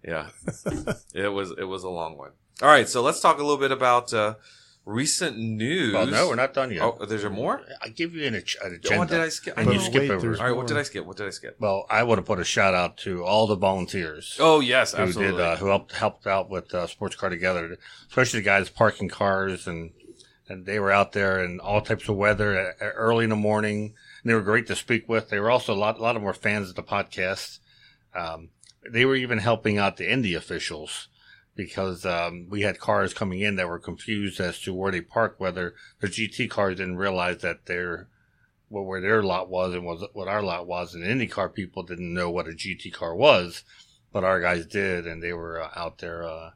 [0.04, 0.28] yeah,
[1.14, 2.30] it was it was a long one.
[2.62, 4.34] All right, so let's talk a little bit about uh,
[4.84, 5.94] recent news.
[5.94, 6.82] Well, no, we're not done yet.
[6.82, 7.62] Oh, there's more.
[7.82, 8.96] I give you an, ag- an agenda.
[8.96, 9.54] Oh, what did I skip?
[9.56, 10.36] I And you skip over.
[10.36, 11.06] All right, what did I skip?
[11.06, 11.56] What did I skip?
[11.58, 14.36] Well, I want to put a shout out to all the volunteers.
[14.38, 15.38] Oh yes, who absolutely.
[15.38, 17.76] did uh, who helped helped out with uh, Sports Car Together,
[18.08, 19.92] especially the guys parking cars and
[20.48, 23.94] and they were out there in all types of weather uh, early in the morning.
[24.22, 25.30] And they were great to speak with.
[25.30, 27.60] They were also a lot a lot of more fans of the podcast.
[28.14, 28.50] Um,
[28.88, 31.08] they were even helping out the Indy officials
[31.54, 35.40] because um, we had cars coming in that were confused as to where they parked,
[35.40, 38.08] whether the GT cars didn't realize that their
[38.68, 42.14] what where their lot was and was what our lot was, and IndyCar people didn't
[42.14, 43.64] know what a GT car was,
[44.12, 46.50] but our guys did, and they were uh, out there uh,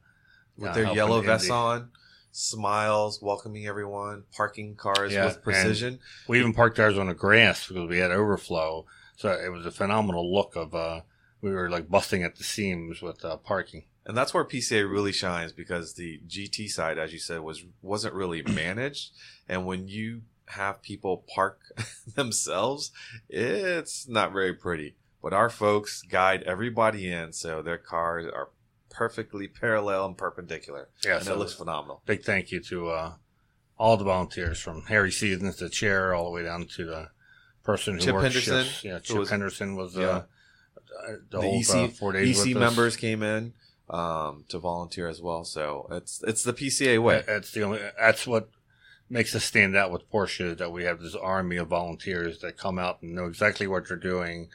[0.56, 1.90] with uh, their yellow vests on,
[2.30, 5.98] smiles, welcoming everyone, parking cars Yeah, with precision.
[6.28, 9.72] We even parked ours on the grass because we had overflow, so it was a
[9.72, 10.74] phenomenal look of.
[10.74, 11.00] Uh,
[11.44, 13.84] we were like busting at the seams with uh, parking.
[14.06, 18.14] And that's where PCA really shines because the GT side, as you said, was wasn't
[18.14, 19.10] really managed.
[19.48, 21.58] And when you have people park
[22.14, 22.90] themselves,
[23.28, 24.96] it's not very pretty.
[25.22, 28.50] But our folks guide everybody in, so their cars are
[28.90, 32.02] perfectly parallel and perpendicular, Yeah, and so it looks phenomenal.
[32.06, 33.12] big thank you to uh,
[33.78, 37.08] all the volunteers from Harry Seasons, the chair, all the way down to the
[37.64, 38.84] person who Chip works Henderson, shifts.
[38.84, 40.04] Yeah, Chip was- Henderson was Yeah.
[40.04, 40.22] uh, uh,
[41.06, 42.60] the, The whole EC uh, four days EC us.
[42.60, 43.52] members came in
[43.90, 47.22] um, to volunteer as well, so it's it's the PCA way.
[47.26, 47.80] That's the only.
[47.98, 48.50] That's what
[49.10, 50.56] makes us stand out with Porsche.
[50.56, 53.96] That we have this army of volunteers that come out and know exactly what they're
[53.96, 54.48] doing,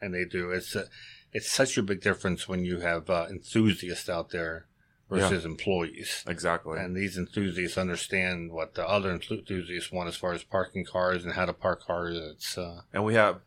[0.00, 0.50] and they do.
[0.50, 0.84] It's a,
[1.32, 4.66] it's such a big difference when you have uh, enthusiasts out there
[5.08, 6.24] versus employees.
[6.26, 6.78] Exactly.
[6.78, 11.34] And these enthusiasts understand what the other enthusiasts want as far as parking cars and
[11.34, 12.16] how to park cars.
[12.16, 13.40] It's uh, and we have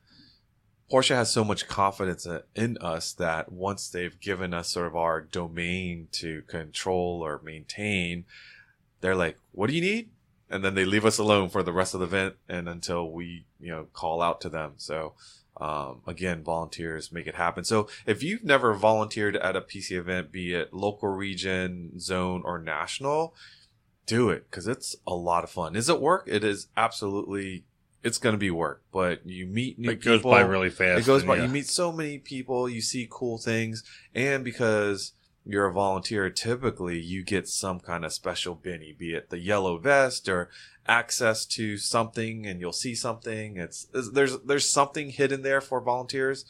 [0.90, 5.22] Porsche has so much confidence in- us that once they've given us sort of our
[5.22, 8.26] domain to control or maintain,
[9.02, 10.10] they're like, "What do you need?"
[10.50, 13.46] And then they leave us alone for the rest of the event and until we,
[13.60, 14.74] you know, call out to them.
[14.78, 15.14] So,
[15.58, 17.64] um, again, volunteers make it happen.
[17.64, 22.58] So, if you've never volunteered at a PC event, be it local, region, zone, or
[22.58, 23.36] national,
[24.08, 25.76] do it because it's a lot of fun.
[25.76, 26.24] Is it work?
[26.26, 27.64] It is absolutely.
[28.04, 31.02] It's going to be work, but you meet new people it goes by really fast.
[31.02, 31.36] It goes by.
[31.38, 31.44] yeah.
[31.44, 32.70] You meet so many people.
[32.70, 33.84] You see cool things,
[34.16, 35.12] and because
[35.46, 39.78] you're a volunteer, typically you get some kind of special benny, be it the yellow
[39.78, 40.50] vest or
[40.88, 43.58] access to something, and you'll see something.
[43.58, 46.46] It's it's- there's there's something hidden there for volunteers.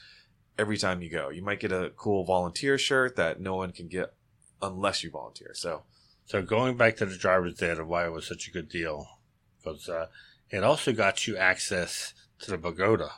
[0.58, 3.88] Every time you go, you might get a cool volunteer shirt that no one can
[3.88, 4.14] get
[4.62, 5.52] unless you volunteer.
[5.56, 5.84] So
[6.26, 9.08] So going back to the driver's ed and why it was such a good deal,
[9.64, 10.08] because uh,
[10.52, 13.12] it also got you access to the pagoda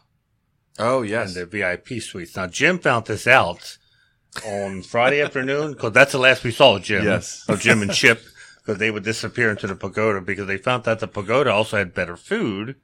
[0.79, 1.35] Oh yes.
[1.35, 2.35] and the VIP suites.
[2.35, 3.77] Now Jim found this out
[4.45, 7.03] on Friday afternoon because that's the last we saw of Jim.
[7.03, 7.45] Yes.
[7.49, 8.21] of Jim and Chip
[8.57, 11.93] because they would disappear into the pagoda because they found that the pagoda also had
[11.93, 12.75] better food.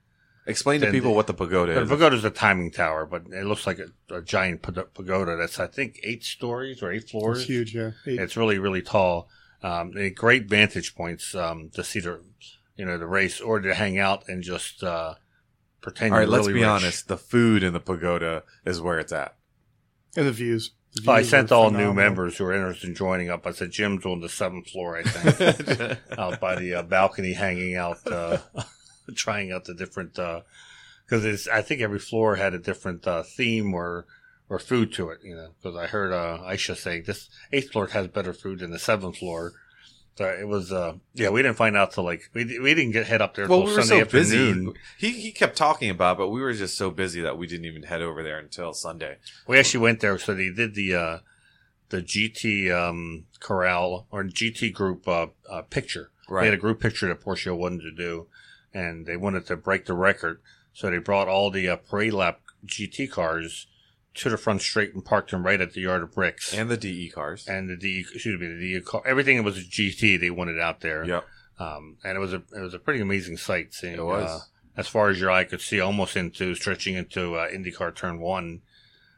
[0.46, 3.46] Explain to people the- what the pagoda The pagoda is a timing tower, but it
[3.46, 7.40] looks like a, a giant pagoda that's I think eight stories or eight floors.
[7.40, 7.92] It's huge, yeah.
[8.06, 9.30] Eight- It's really really tall.
[9.64, 12.22] Um, and great vantage points um, to see the
[12.78, 15.16] you know the race or to hang out and just uh,
[15.82, 16.14] pretend.
[16.14, 16.70] All right, let's really be rich.
[16.70, 17.08] honest.
[17.08, 19.36] The food in the pagoda is where it's at.
[20.16, 20.72] and the views.
[20.94, 23.46] The So I sent are all new members who are interested in joining up.
[23.46, 27.76] I said Jim's on the seventh floor, I think, out by the uh, balcony, hanging
[27.76, 28.38] out, uh,
[29.16, 30.14] trying out the different.
[30.14, 34.06] Because it's, I think every floor had a different uh, theme or
[34.50, 35.20] or food to it.
[35.24, 38.72] You know, because I heard uh, Aisha saying this eighth floor has better food than
[38.72, 39.54] the seventh floor.
[40.18, 43.06] So it was, uh, yeah, we didn't find out till like we we didn't get
[43.06, 44.74] head up there Well, till we were Sunday so busy.
[44.98, 47.66] He he kept talking about, it, but we were just so busy that we didn't
[47.66, 49.18] even head over there until Sunday.
[49.48, 51.20] We actually went there, so they did the uh,
[51.90, 56.10] the GT um, Corral or GT Group uh, uh, picture.
[56.28, 56.42] Right.
[56.42, 58.26] They had a group picture that Porsche wanted to do,
[58.74, 60.42] and they wanted to break the record.
[60.74, 63.68] So they brought all the uh, parade lap GT cars
[64.18, 66.54] to the front straight and parked them right at the yard of bricks.
[66.54, 67.48] And the DE cars.
[67.48, 70.60] And the DE, excuse me, the D car, everything that was a GT, they wanted
[70.60, 71.04] out there.
[71.04, 71.26] yep.
[71.60, 73.96] Um, and it was a it was a pretty amazing sight seeing.
[73.96, 74.30] It was.
[74.30, 74.40] Uh,
[74.78, 78.62] as far as your eye could see, almost into stretching into uh, IndyCar Turn One.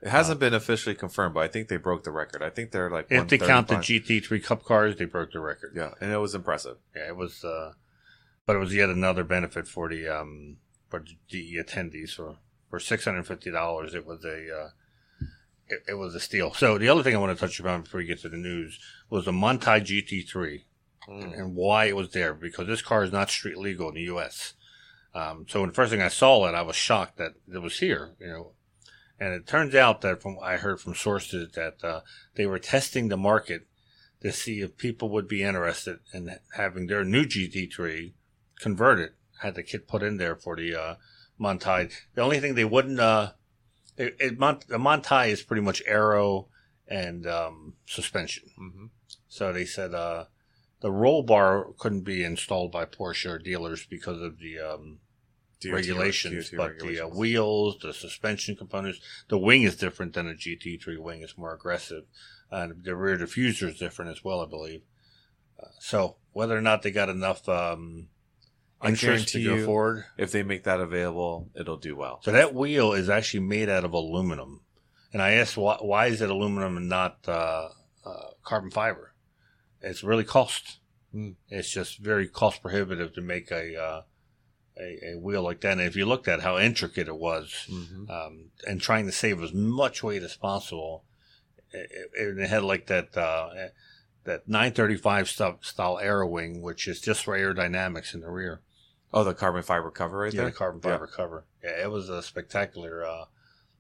[0.01, 2.41] It hasn't been officially confirmed, but I think they broke the record.
[2.41, 5.73] I think they're like If they count the GT3 Cup cars, they broke the record.
[5.75, 6.77] Yeah, and it was impressive.
[6.95, 7.73] Yeah, it was, uh,
[8.45, 12.11] but it was yet another benefit for the um for the attendees.
[12.11, 12.37] For
[12.69, 14.69] for six hundred fifty dollars, it was a uh,
[15.70, 16.53] it, it was a steal.
[16.53, 18.80] So the other thing I want to touch upon before we get to the news
[19.09, 20.63] was the Manthey GT3
[21.07, 24.53] and why it was there because this car is not street legal in the U.S.
[25.15, 27.80] Um, so when the first thing I saw it, I was shocked that it was
[27.80, 28.11] here.
[28.20, 28.51] You know,
[29.20, 32.01] and it turns out that from I heard from sources that uh,
[32.36, 33.65] they were testing the market
[34.22, 38.13] to see if people would be interested in having their new GT3
[38.59, 39.11] converted.
[39.41, 40.95] Had the kit put in there for the uh,
[41.39, 41.91] Manthey.
[42.13, 43.32] The only thing they wouldn't, uh,
[43.99, 46.47] it, it, Mont- the Manthey is pretty much aero
[46.87, 48.49] and um, suspension.
[48.57, 48.85] hmm
[49.27, 50.25] So they said uh,
[50.81, 54.99] the roll bar couldn't be installed by Porsche or dealers because of the um,
[55.73, 60.97] regulations, but the uh, wheels, the suspension components, the wing is different than a GT3
[60.97, 61.21] wing.
[61.21, 62.05] It's more aggressive,
[62.49, 64.81] and the rear diffuser is different as well, I believe.
[65.61, 68.07] Uh, so whether or not they got enough um,
[68.82, 72.21] I to guarantee you- forward, if they make that available, it'll do well.
[72.23, 74.61] so that wheel is actually made out of aluminum,
[75.11, 77.69] and I asked why, why is it aluminum and not uh,
[78.05, 79.13] uh, carbon fiber?
[79.82, 80.80] It's really cost.
[81.11, 81.32] Hmm.
[81.49, 84.01] It's just very cost prohibitive to make a, uh,
[84.77, 85.73] a a wheel like that.
[85.73, 88.09] And if you looked at how intricate it was, Mhm.
[88.09, 91.03] um, and trying to save as much weight as possible,
[91.71, 93.49] it, it, it had like that uh,
[94.25, 98.61] that 935 style, style aero wing, which is just for aerodynamics in the rear.
[99.14, 100.51] Oh, the carbon fiber cover right Yeah, there.
[100.51, 100.91] the carbon Yeah.
[100.93, 101.45] fiber cover.
[101.64, 103.26] Yeah, it was a spectacular uh,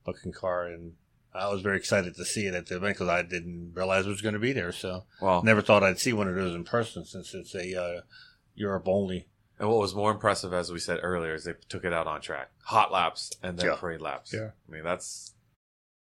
[0.07, 0.95] looking car, and
[1.33, 4.09] I was very excited to see it at the event because I didn't realize it
[4.09, 4.71] was going to be there.
[4.71, 8.01] So Well, never thought I'd see one of those in person since it's a uh,
[8.55, 9.27] Europe only.
[9.59, 12.21] and what was more impressive, as we said earlier, is they took it out on
[12.21, 13.75] track, hot laps, and then Yeah.
[13.75, 14.33] parade laps.
[14.33, 14.51] Yeah.
[14.67, 15.33] I mean that's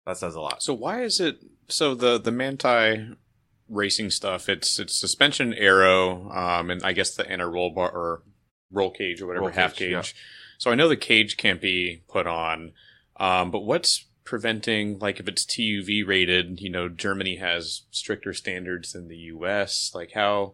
[0.06, 0.62] that says a lot.
[0.62, 1.38] So why is it
[1.70, 3.16] so the the Manthey
[3.70, 4.50] racing stuff?
[4.50, 8.24] It's it's suspension aero, um, and I guess the inner roll bar or
[8.74, 9.92] roll cage or whatever Roll half cage, cage.
[9.92, 10.04] yeah.
[10.58, 12.74] So I know the cage can't be put on,
[13.18, 16.60] um, but what's preventing like if it's TUV rated?
[16.60, 19.92] You know, Germany has stricter standards than the U.S.
[19.94, 20.54] Like how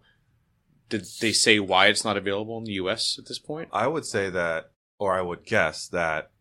[0.90, 3.18] did they say why it's not available in the U.S.
[3.20, 3.70] at this point?
[3.72, 6.32] I would say that, or I would guess that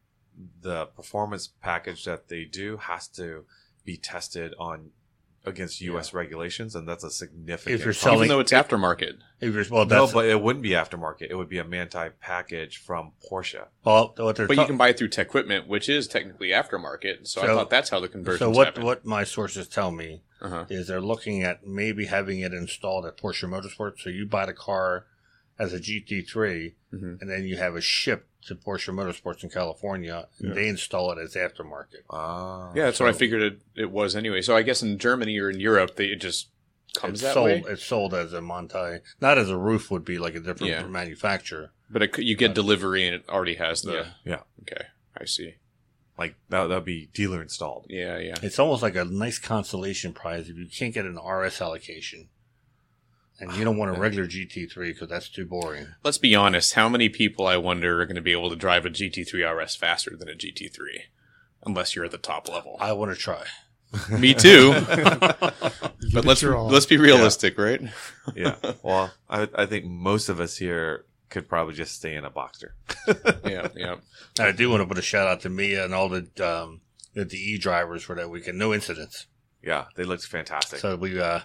[0.61, 3.45] the performance package that they do has to
[3.85, 4.91] be tested on
[5.45, 6.13] against U.S.
[6.13, 7.75] regulations, and that's a significant.
[7.81, 8.03] If you're cost.
[8.03, 9.19] selling- Even though it's aftermarket.
[9.41, 11.29] If you're, well, no, but it wouldn't be aftermarket.
[11.31, 13.67] It would be a Manthey package from Porsche.
[13.85, 17.27] well, what they're But ta- you can buy it through Tequipment, which is technically aftermarket.
[17.29, 18.39] So, I thought that's how the conversion.
[18.39, 18.85] so what happened.
[18.85, 20.65] what my sources tell me Uh-huh.
[20.69, 24.01] is they're looking at maybe having it installed at Porsche Motorsports.
[24.01, 25.07] So you buy the car
[25.59, 27.21] as a GT3, Mhm.
[27.21, 30.55] and then you have it shipped to Porsche Motorsports in California, and Yeah.
[30.55, 32.03] they install it as aftermarket.
[32.11, 34.41] Ah, Yeah, that's what I figured it, it was anyway.
[34.43, 36.49] So I guess in Germany or in Europe, they, it just
[36.95, 37.47] comes it's that sold.
[37.49, 37.63] way.
[37.69, 40.87] It's sold as a Manthey, not as a roof would be like a different Yeah.
[40.87, 41.73] manufacturer.
[41.91, 43.93] But it, you get delivery and it already has the.
[43.93, 44.07] Yeah.
[44.25, 44.41] Yeah.
[44.63, 44.87] Okay,
[45.17, 45.57] I see.
[46.17, 46.67] like that.
[46.67, 47.87] That'd be dealer installed.
[47.89, 48.35] Yeah, yeah.
[48.43, 52.29] It's almost like a nice consolation prize if you can't get an RS allocation.
[53.41, 55.87] And you don't want a regular GT3 because that's too boring.
[56.03, 56.75] Let's be honest.
[56.75, 59.77] How many people I wonder are going to be able to drive a GT3 RS
[59.77, 60.81] faster than a GT3?
[61.65, 62.77] Unless you're at the top level.
[62.81, 63.45] I want to try.
[64.11, 64.75] Me too.
[66.13, 67.83] But let's let's be realistic, right?
[68.35, 68.55] yeah.
[68.83, 72.71] Well, I, I think most of us here could probably just stay in a Boxster.
[73.45, 73.97] yeah, yeah.
[74.41, 76.81] I do want to put a shout out to Mia and all the um,
[77.15, 78.59] the E drivers for that weekend.
[78.59, 79.27] No incidents.
[79.63, 80.79] Yeah, they looked fantastic.
[80.79, 81.41] So we, uh,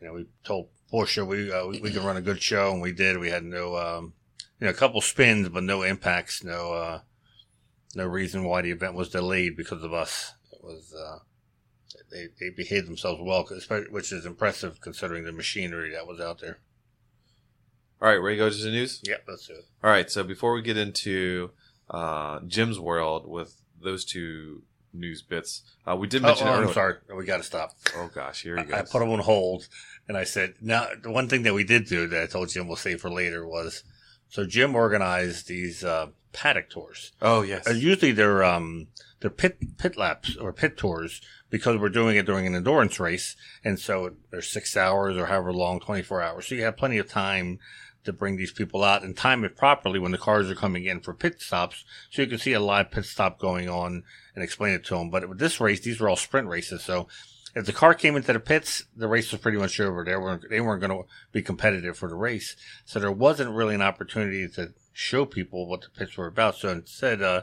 [0.00, 2.80] you know, we told Porsche we, uh, we we could run a good show, and
[2.80, 3.18] we did.
[3.18, 4.14] We had no, um,
[4.58, 7.00] you know, a couple spins, but no impacts, no, uh,
[7.94, 10.32] no reason why the event was delayed because of us.
[10.52, 11.18] It was, uh,
[12.10, 13.46] they they behaved themselves well,
[13.90, 16.58] which is impressive considering the machinery that was out there.
[18.00, 19.00] All right, ready to go to the news?
[19.04, 19.64] Yep, let's do it.
[19.82, 21.50] All right, so before we get into
[21.90, 24.62] uh, Jim's world with those two
[24.94, 27.72] news bits, uh, we did Oh, mention oh, I'm sorry, we got to stop.
[27.96, 28.72] Oh gosh, here he goes.
[28.72, 29.68] I, I put them on hold,
[30.08, 32.66] and I said, "Now, the one thing that we did do that I told Jim
[32.66, 33.84] we'll save for later was,
[34.28, 37.12] so Jim organized these uh, paddock tours.
[37.22, 38.88] oh yes, Uh, usually they're um
[39.20, 43.36] they're pit pit laps or pit tours because we're doing it during an endurance race,
[43.64, 46.46] and so they're six hours or however long, twenty four hours.
[46.46, 47.58] So you have plenty of time
[48.04, 51.00] to bring these people out and time it properly when the cars are coming in
[51.00, 54.04] for pit stops, so you can see a live pit stop going on
[54.34, 55.10] and explain it to them.
[55.10, 57.08] But with this race, these were all sprint races, so.
[57.54, 60.04] If the car came into the pits, the race was pretty much over.
[60.04, 63.74] They weren't they weren't going to be competitive for the race, so there wasn't really
[63.74, 66.56] an opportunity to show people what the pits were about.
[66.56, 67.42] So instead, uh,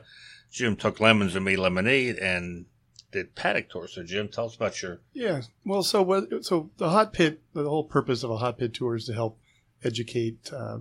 [0.51, 2.65] Jim took lemons and made lemonade and
[3.11, 3.87] did paddock tour.
[3.87, 4.99] So Jim, tell us about your.
[5.13, 5.41] Yeah.
[5.65, 6.27] Well, so?
[6.41, 9.39] So the hot pit, the whole purpose of a hot pit tour is to help
[9.83, 10.79] educate uh,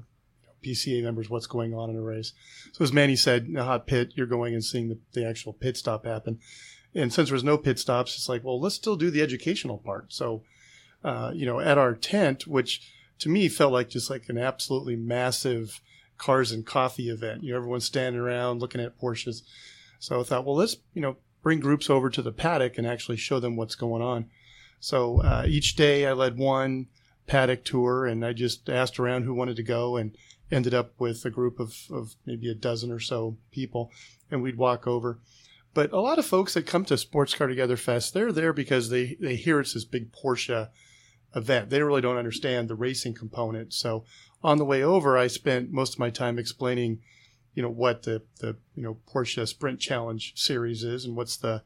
[0.64, 2.32] PCA members what's going on in a race.
[2.72, 5.52] So as Manny said, in a hot pit, you're going and seeing the, the actual
[5.52, 6.40] pit stop happen.
[6.94, 9.78] And since there was no pit stops, it's like, well, let's still do the educational
[9.78, 10.12] part.
[10.12, 10.42] So,
[11.02, 12.88] uh, you know, at our tent, which
[13.18, 15.80] to me felt like just like an absolutely massive
[16.18, 17.42] cars and coffee event.
[17.42, 19.42] You know, everyone's standing around looking at Porsches.
[19.98, 23.16] So I thought, well, let's, you know, bring groups over to the paddock and actually
[23.16, 24.30] show them what's going on.
[24.80, 26.86] So uh, each day I led one
[27.26, 30.16] paddock tour and I just asked around who wanted to go and
[30.50, 33.90] ended up with a group of, of maybe a dozen or so people
[34.30, 35.18] and we'd walk over.
[35.74, 38.88] But a lot of folks that come to Sports Car Together Fest, they're there because
[38.88, 40.68] they, they hear it's this big Porsche
[41.34, 41.70] event.
[41.70, 43.74] They really don't understand the racing component.
[43.74, 44.04] So
[44.42, 47.00] on the way over, I spent most of my time explaining,
[47.54, 51.62] you know, what the, the you know Porsche Sprint Challenge series is and what's the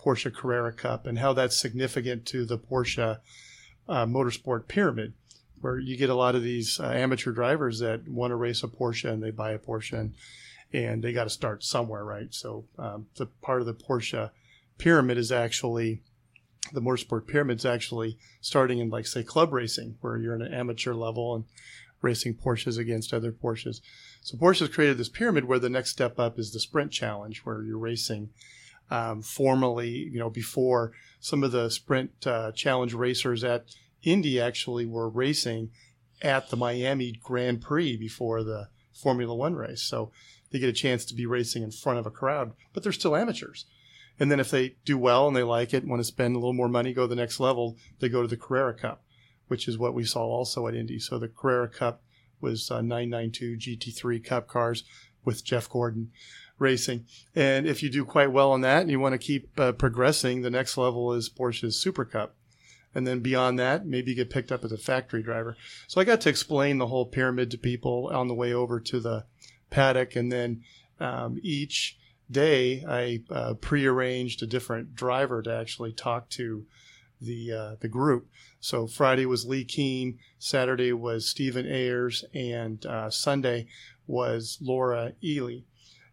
[0.00, 3.18] Porsche Carrera Cup and how that's significant to the Porsche
[3.88, 5.12] uh, Motorsport Pyramid,
[5.60, 8.68] where you get a lot of these uh, amateur drivers that want to race a
[8.68, 10.14] Porsche and they buy a Porsche and
[10.72, 12.32] and they got to start somewhere, right?
[12.32, 14.30] So um, the part of the Porsche
[14.78, 16.02] pyramid is actually
[16.72, 20.52] the motorsport pyramid is actually starting in like say club racing, where you're in an
[20.52, 21.44] amateur level and
[22.02, 23.80] racing Porsches against other Porsches.
[24.22, 27.40] So Porsche has created this pyramid where the next step up is the sprint challenge,
[27.44, 28.30] where you're racing
[28.90, 33.66] um, formally, you know, before some of the sprint uh, challenge racers at
[34.02, 35.70] Indy actually were racing
[36.22, 39.82] at the Miami Grand Prix before the Formula One race.
[39.82, 40.10] So
[40.50, 43.16] they get a chance to be racing in front of a crowd, but they're still
[43.16, 43.66] amateurs.
[44.18, 46.52] And then if they do well and they like it, want to spend a little
[46.52, 49.02] more money, go to the next level, they go to the Carrera Cup,
[49.48, 50.98] which is what we saw also at Indy.
[50.98, 52.02] So the Carrera Cup
[52.40, 54.84] was uh, 992 GT3 Cup cars
[55.24, 56.10] with Jeff Gordon
[56.58, 57.06] racing.
[57.34, 60.42] And if you do quite well on that and you want to keep uh, progressing,
[60.42, 62.36] the next level is Porsche's Super Cup.
[62.94, 65.56] And then beyond that, maybe you get picked up as a factory driver.
[65.86, 69.00] So I got to explain the whole pyramid to people on the way over to
[69.00, 69.24] the
[69.70, 70.16] paddock.
[70.16, 70.62] And then
[70.98, 71.98] um, each
[72.30, 76.66] day I uh, prearranged a different driver to actually talk to
[77.20, 78.28] the uh, the group.
[78.60, 83.66] So Friday was Leh Keen, Saturday was Stephen Ayers, and uh, Sunday
[84.06, 85.60] was Laura Ely.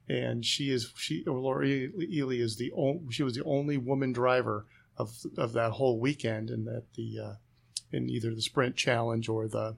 [0.10, 4.66] And she is she Laura Ely is the only she was the only woman driver
[4.98, 7.34] of of that whole weekend, and that the uh,
[7.92, 9.76] in either the sprint challenge or the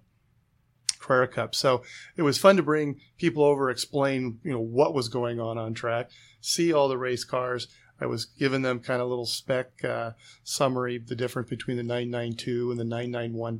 [0.99, 1.55] Carrera Cup.
[1.55, 1.83] So
[2.15, 5.73] it was fun to bring people over, explain you know what was going on on
[5.73, 6.09] track,
[6.41, 7.67] see all the race cars.
[8.01, 10.11] I was giving them kind of little spec uh,
[10.43, 13.59] summary, the difference between the 992 and the 991.2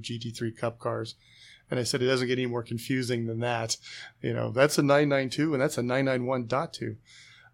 [0.00, 1.16] GT3 Cup cars.
[1.70, 3.76] And I said it doesn't get any more confusing than that.
[4.22, 6.96] You know, that's a 992 and that's a 991.2.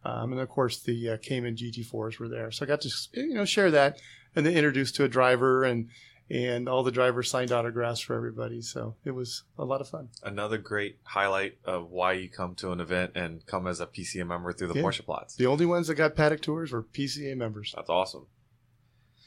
[0.05, 2.51] Um, and of course, the uh, Cayman GT4s were there.
[2.51, 3.99] So I got to you know share that
[4.35, 5.89] and then introduced to a driver and
[6.31, 8.63] and all the drivers signed autographs for everybody.
[8.63, 10.09] So it was a lot of fun.
[10.23, 14.25] Another great highlight of why you come to an event and come as a PCA
[14.27, 14.83] member through the Yeah.
[14.83, 15.35] Porsche Platz.
[15.35, 17.73] The only ones that got paddock tours were PCA members.
[17.75, 18.27] That's awesome.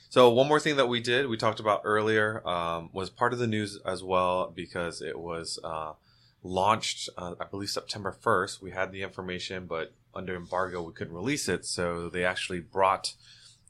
[0.10, 3.40] So one more thing that we did, we talked about earlier, um, was part of
[3.40, 5.94] the news as well because it was uh,
[6.44, 8.62] launched, uh, I believe September 1st.
[8.62, 11.66] We had the information, but under embargo, we couldn't release it.
[11.66, 13.16] So they actually brought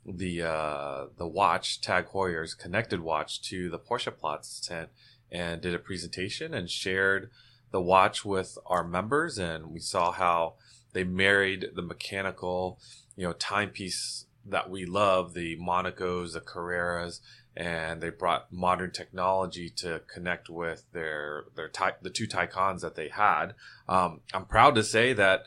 [0.05, 4.89] the uh, the watch Tag Heuer's connected watch to the Porsche Platz tent
[5.31, 7.29] and did a presentation and shared
[7.71, 10.53] the watch with our members, and we saw how
[10.93, 12.79] they married the mechanical,
[13.15, 17.19] you know, timepiece that we love, the Monacos, the Carreras,
[17.55, 21.69] and they brought modern technology to connect with their their
[22.01, 23.53] the two Taycans that they had.
[23.87, 25.43] Um, I'm proud to say that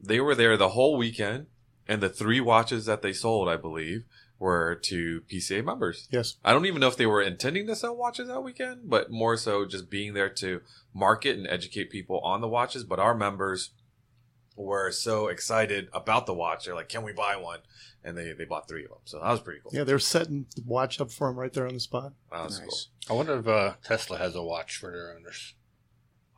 [0.00, 1.46] they were there the whole weekend,
[1.88, 4.04] and the three watches that they sold, I believe,
[4.38, 6.08] were to PCA members.
[6.10, 6.36] Yes.
[6.44, 9.36] I don't even know if they were intending to sell watches that weekend, but more
[9.36, 10.60] so just being there to
[10.94, 12.84] market and educate people on the watches.
[12.84, 13.70] But our members
[14.56, 16.64] were so excited about the watch.
[16.64, 17.60] They're like, can we buy one?
[18.04, 18.98] And they, they bought three of them.
[19.04, 19.72] So that was pretty cool.
[19.74, 22.12] Yeah, they're setting the watch up for them right there on the spot.
[22.30, 22.88] That was Nice.
[23.10, 25.54] I wonder if uh, Tesla has a watch for their owners.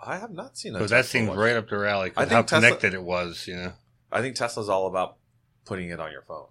[0.01, 1.38] I have not seen a Because that seems watch.
[1.38, 2.11] right up their alley.
[2.11, 3.72] 'cause I think how Tesla- connected it was, you know.
[4.11, 5.16] I think Tesla's all about
[5.68, 6.46] putting it on your phone.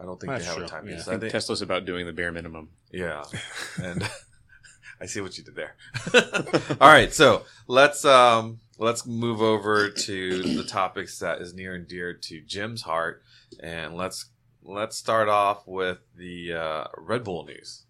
[0.00, 1.06] I don't think That's they have true, a timepiece.
[1.06, 1.12] yeah.
[1.12, 2.68] I I think think, Tesla's about doing the bare minimum.
[2.92, 3.24] yeah.
[3.82, 4.08] And
[5.00, 5.74] I see what you did there.
[6.80, 11.86] all right, so let's um let's move over to the topics that is near and
[11.86, 13.22] dear to Jim's heart,
[13.60, 14.26] and let's
[14.62, 17.82] let's start off with the uh, Red Bull news.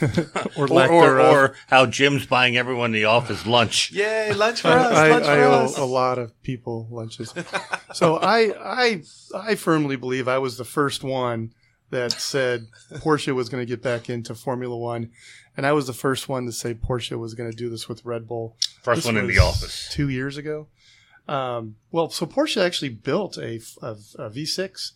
[0.56, 3.90] or Or, lack or, or how Jim's buying everyone in the office lunch.
[3.92, 4.96] Yay, lunch for us!
[4.96, 5.78] I, lunch I for owe us.
[5.78, 7.32] a lot of people lunches.
[7.94, 9.02] So I, I,
[9.34, 11.52] I firmly believe I was the first one
[11.90, 15.10] that said Porsche was going to get back into Formula One,
[15.56, 18.04] and I was the first one to say Porsche was going to do this with
[18.04, 18.56] Red Bull.
[18.82, 19.88] First This one in the office.
[19.92, 20.68] two years ago.
[21.28, 24.92] Um, well, so Porsche actually built a, a, a V6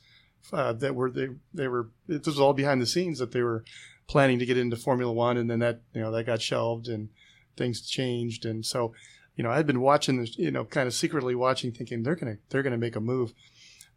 [0.53, 3.65] uh, that were they they were this was all behind the scenes that they were
[4.07, 7.09] planning to get into Formula One, and then that you know that got shelved and
[7.57, 8.93] things changed, and so
[9.37, 12.39] you know I'd been watching this, you know, kind of secretly watching, thinking they're gonna
[12.51, 13.33] they're gonna make a move.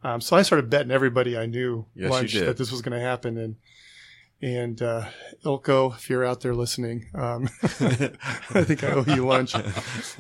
[0.04, 3.04] Um, so I started betting everybody I knew Yes, lunch that this was going to
[3.04, 3.56] happen, and
[4.42, 5.06] and uh,
[5.44, 9.56] Ilko, if you're out there listening, um, I think I owe you lunch.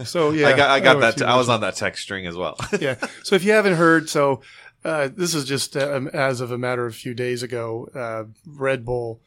[0.03, 1.19] So yeah, I got I got owe that.
[1.19, 2.57] you I was on that text string as well.
[2.79, 2.95] yeah.
[3.23, 4.41] So if you haven't heard, so
[4.83, 8.23] uh, this is just um, as of a matter of a few days ago, uh,
[8.47, 9.21] Red Bull,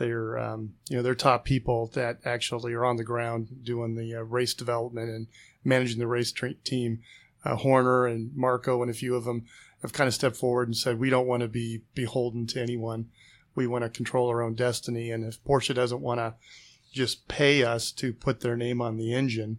[0.00, 4.14] they're um, you know they're top people that actually are on the ground doing the
[4.14, 5.26] uh, race development and
[5.62, 7.00] managing the race tra- team.
[7.44, 9.44] Uh, Horner and Marko and a few of them
[9.82, 13.10] have kind of stepped forward and said we don't want to be beholden to anyone.
[13.54, 16.34] We want to control our own destiny, and if Porsche doesn't want to
[16.92, 19.58] just pay us to put their name on the engine,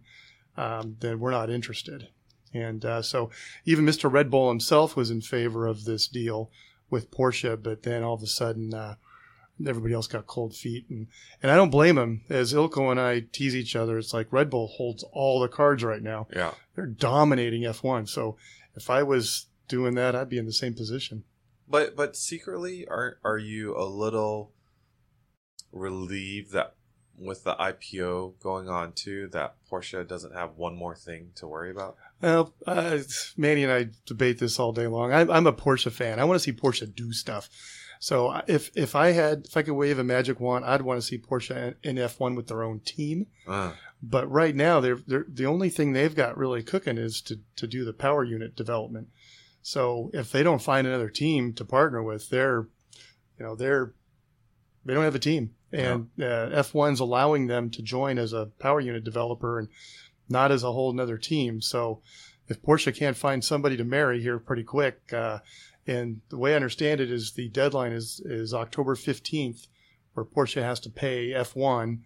[0.56, 2.08] um, then we're not interested.
[2.52, 3.30] And uh, so
[3.64, 4.12] even Mr.
[4.12, 6.50] Red Bull himself was in favor of this deal
[6.90, 8.96] with Porsche, but then all of a sudden, uh,
[9.66, 11.06] everybody else got cold feet, and
[11.42, 12.22] and I don't blame him.
[12.28, 15.82] As Ilko and I tease each other, it's like Red Bull holds all the cards
[15.84, 16.26] right now.
[16.34, 16.52] yeah.
[16.74, 18.08] They're dominating F1.
[18.08, 18.36] So
[18.74, 21.24] if I was doing that, I'd be in the same position.
[21.68, 24.52] But but secretly, are are you a little
[25.72, 26.74] relieved that
[27.18, 31.70] with the IPO going on too, that Porsche doesn't have one more thing to worry
[31.70, 31.96] about?
[32.20, 32.98] Well, uh,
[33.36, 35.12] Manny and I debate this all day long.
[35.12, 36.18] I'm, I'm a Porsche fan.
[36.18, 37.48] I want to see Porsche do stuff.
[38.02, 41.00] So uh, if if I had if I could wave a magic wand, I'd want
[41.00, 43.28] to see Porsche in F1 with their own team.
[43.46, 47.38] Uh, But right now, they're, they're the only thing they've got really cooking is to
[47.54, 49.06] to do the power unit development.
[49.62, 52.66] So if they don't find another team to partner with, they're
[53.38, 53.92] you know they're
[54.84, 58.80] they don't have a team, and uh, F1's allowing them to join as a power
[58.80, 59.68] unit developer and
[60.28, 61.60] not as a whole another team.
[61.60, 62.02] So
[62.48, 65.38] if Porsche can't find somebody to marry here pretty quick, uh,
[65.86, 69.66] and the way I understand it is the deadline is is October fifteenth,
[70.14, 72.00] where Porsche has to pay F1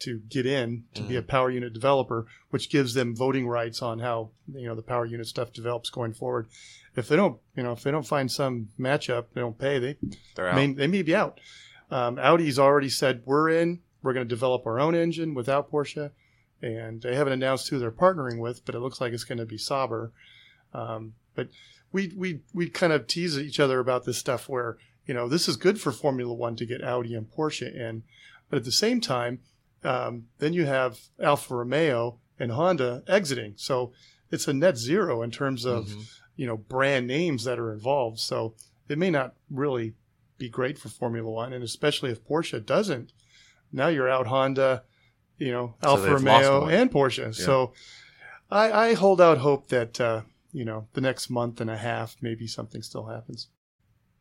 [0.00, 4.00] to get in to be a power unit developer, which gives them voting rights on
[4.00, 6.48] how you know the power unit stuff develops going forward.
[6.96, 9.78] If they don't, you know, if they don't find some matchup, they don't pay.
[9.78, 9.96] They
[10.34, 10.56] they're out.
[10.56, 11.40] may, they may be out.
[11.90, 13.80] Um, Audi's already said we're in.
[14.02, 16.10] We're going to develop our own engine without Porsche,
[16.60, 19.46] and they haven't announced who they're partnering with, but it looks like it's going to
[19.46, 20.12] be Sauber.
[20.74, 21.48] Um, but
[21.92, 25.48] we we we kind of tease each other about this stuff where you know this
[25.48, 28.02] is good for Formula One to get Audi and Porsche in,
[28.48, 29.40] but at the same time,
[29.84, 33.92] um, then you have Alfa Romeo and Honda exiting, so
[34.30, 36.08] it's a net zero in terms of Mhm.
[36.36, 38.18] you know brand names that are involved.
[38.18, 38.54] So
[38.88, 39.94] it may not really
[40.38, 43.12] be great for Formula One, and especially if Porsche doesn't.
[43.70, 44.82] Now you're out Honda,
[45.38, 47.34] you know Alfa they've Romeo and Porsche.
[47.34, 47.72] So
[48.50, 50.22] I, I hold out hope that uh,
[50.52, 53.48] you know the next month and a half maybe something still happens.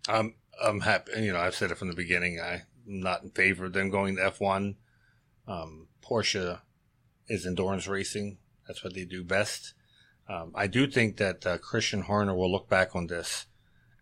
[0.07, 1.21] I'm I'm happy.
[1.21, 2.39] You know, I've said it from the beginning.
[2.39, 4.75] i'm not in favor of them going to F1.
[5.47, 6.61] Um, Porsche
[7.27, 8.37] is endurance racing.
[8.67, 9.73] That's what they do best.
[10.27, 13.47] Um, I do think that uh, Christian Horner will look back on this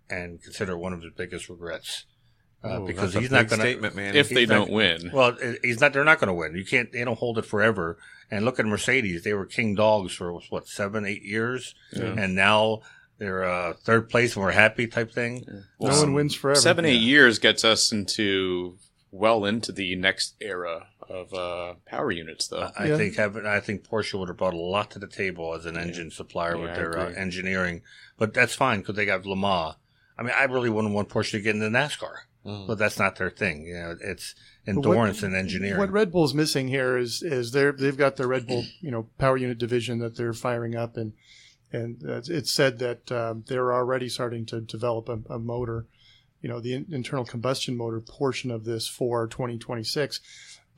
[0.10, 2.06] and consider one of his biggest regrets.
[2.64, 4.16] Uh, Ooh, because he's not going to statement, man.
[4.16, 5.12] if he's they not- don't win.
[5.14, 5.94] well, he's not.
[5.94, 6.56] They're not going to win.
[6.56, 6.92] You can't.
[6.92, 7.98] They don't hold it forever.
[8.30, 9.24] And look at Mercedes.
[9.24, 12.14] They were king dogs for what seven, eight years, Yeah.
[12.18, 12.82] and now
[13.18, 15.46] they're uh, third place and we're happy type thing.
[15.80, 16.60] no Um, one wins forever.
[16.60, 18.78] Seven, eight years gets us into
[19.12, 22.70] well into the next era of uh, power units, though.
[22.78, 22.98] I Yeah.
[22.98, 23.46] think having.
[23.46, 26.56] I think Porsche would have brought a lot to the table as an engine supplier
[26.58, 27.82] Yeah, with their uh, engineering.
[28.18, 29.76] But that's fine because they got Le Mans.
[30.18, 32.14] I mean, I really wouldn't want Porsche to get into NASCAR,
[32.46, 32.68] Mm.
[32.68, 33.66] but that's not their thing.
[33.66, 34.34] You know, it's
[34.66, 35.78] But what- endurance and engineering.
[35.78, 39.10] What Red Bull's missing here is is they're they've got their Red Bull you know
[39.18, 41.14] power unit division that they're firing up and
[41.72, 45.86] and uh, it's said that um, they're already starting to develop a, a motor,
[46.42, 50.20] you know, the in- internal combustion motor portion of this for 2026.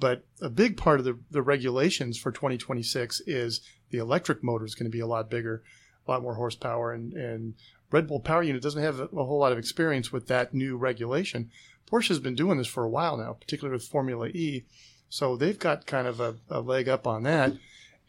[0.02, 4.76] But a big part of the, the regulations for 2026 is the electric motor is
[4.76, 5.64] going to be a lot bigger,
[6.08, 7.54] a lot more horsepower, and and
[7.92, 11.52] Red Bull Power Unit doesn't have a, whole lot of experience with that new regulation.
[11.92, 14.66] Porsche's been doing this for a while now, particularly with Formula E.
[15.10, 17.54] So they've got kind of a, a leg up on that.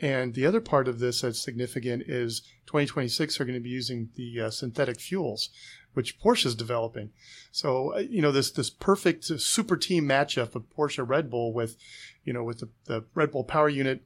[0.01, 4.11] And the other part of this that's significant is 2026 are going to be using
[4.17, 5.51] the uh, synthetic fuels,
[5.95, 7.11] which Porsche is developing.
[7.53, 11.77] So uh, you know this this perfect super team matchup of Porsche Red Bull with,
[12.25, 14.03] you know, with the, the Red Bull Power Unit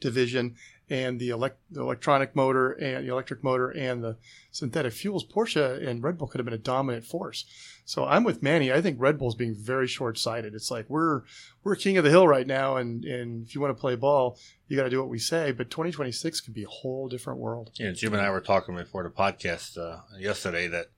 [0.00, 0.56] division
[0.90, 4.16] and the, elect, the electronic motor and the electric motor and the
[4.50, 5.24] synthetic fuels.
[5.24, 7.44] Porsche and Red Bull could have been a dominant force.
[7.84, 8.72] So I'm with Manny.
[8.72, 10.54] I think Red Bull's being very short sighted.
[10.54, 11.22] It's like we're
[11.64, 14.38] we're king of the hill right now, and and if you want to play ball,
[14.68, 15.50] you got to do what we say.
[15.50, 17.72] But 2026 could be a whole different world.
[17.74, 20.90] Yeah, Jim and I were talking before the podcast uh, yesterday that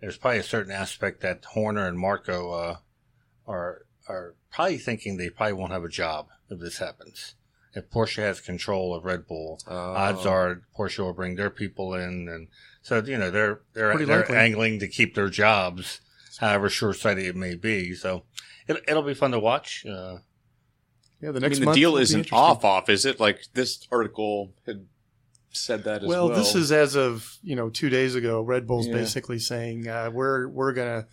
[0.00, 2.76] there's probably a certain aspect that Horner and Marko uh,
[3.46, 7.34] are are probably thinking they probably won't have a job if this happens.
[7.76, 9.74] If Porsche has control of Red Bull, Oh.
[9.76, 12.48] odds are Porsche will bring their people in, and
[12.82, 14.36] so you know they're they're Pretty they're likely.
[14.36, 16.00] angling to keep their jobs,
[16.38, 17.94] however short sighted it may be.
[17.94, 18.24] So
[18.68, 19.84] it, it'll be fun to watch.
[19.86, 20.18] Uh,
[21.20, 23.18] Yeah, the next I next mean, the deal isn't off off, is it?
[23.18, 24.86] Like this article had
[25.50, 26.28] said that as well.
[26.28, 28.40] Well, this is as of you know two days ago.
[28.40, 28.94] Red Bull's Yeah.
[28.94, 31.06] basically saying uh, we're we're gonna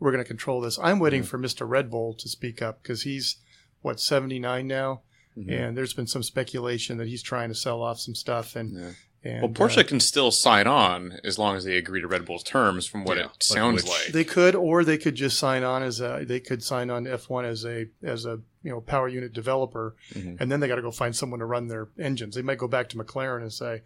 [0.00, 0.78] we're gonna control this.
[0.82, 1.28] I'm waiting Mm-hmm.
[1.28, 1.68] for Mr.
[1.68, 3.36] Red Bull to speak up because he's
[3.82, 5.02] what 79 now,
[5.38, 5.50] Mhm.
[5.50, 8.72] and there's been some speculation that he's trying to sell off some stuff and.
[8.74, 8.90] Yeah.
[9.24, 12.24] and Well, Porsche uh, can still sign on as long as they agree to Red
[12.24, 14.06] Bull's terms, from what Yeah, it sounds which- like.
[14.12, 16.24] They could, or they could just sign on as a.
[16.26, 20.40] They could sign on F1 as a as a you know power unit developer, Mhm.
[20.40, 22.36] and then they got to go find someone to run their engines.
[22.36, 23.82] They might go back to McLaren and say,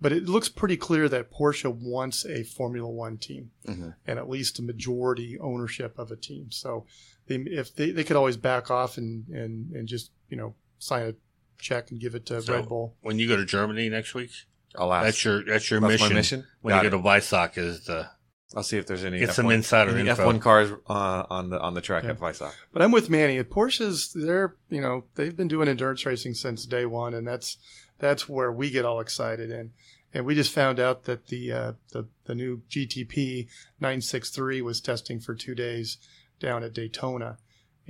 [0.00, 3.94] but it looks pretty clear that Porsche wants a Formula One team Mhm.
[4.06, 6.50] and at least a majority ownership of a team.
[6.52, 6.86] So
[7.26, 11.06] they if they, they could always back off and and and just you know sign
[11.06, 11.14] a
[11.58, 12.96] check and give it to So- Red Bull.
[13.02, 14.30] when you go to Germany next week,
[14.76, 15.04] I'll ask.
[15.04, 16.14] that's your that's your That's my mission.
[16.16, 16.46] mission?
[16.62, 16.90] When Got you it.
[16.90, 18.08] go to Weissach is the
[18.56, 20.24] I'll see if there's any Get some F1 insider any info.
[20.32, 22.10] F1 cars uh, on the on the track Yeah.
[22.10, 22.52] at Weissach.
[22.72, 23.40] But I'm with Manny.
[23.44, 27.58] Porsche's they're you know they've been doing endurance racing since day one, and that's
[28.00, 29.50] that's where we get all excited.
[29.52, 29.70] And
[30.12, 33.46] and we just found out that the uh, the the new GTP
[33.80, 35.98] 963 was testing for two days
[36.40, 37.38] down at Daytona,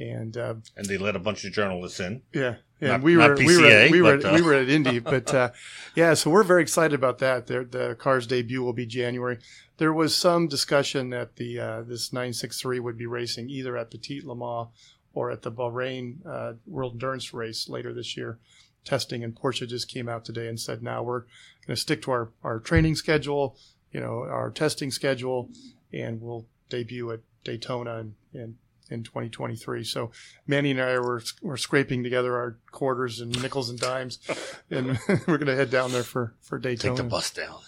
[0.09, 2.23] and uh, and they let a bunch of journalists in.
[2.33, 2.89] yeah, yeah.
[2.89, 5.51] Not- we were we were we were but, uh, we were at Indy, but uh,
[5.95, 6.15] yeah.
[6.15, 7.47] So we're very excited about that.
[7.47, 9.39] The car's debut will be January.
[9.79, 14.21] There was some discussion that the uh, this 963 would be racing either at Petit
[14.23, 14.69] Le Mans
[15.15, 18.39] or at the Bahrain uh, World Endurance Race later this year.
[18.85, 21.21] Testing and Porsche just came out today and said, now we're
[21.67, 23.57] going to stick to our, our training schedule,
[23.93, 25.51] you know, our testing schedule,
[25.93, 28.57] and we'll debut at Daytona in,
[28.91, 29.85] in 2023.
[29.85, 30.11] So
[30.47, 34.19] Manny and I were, were scraping together our quarters and nickels and dimes,
[34.71, 37.61] and we're going to head down there for, for Take the bus down.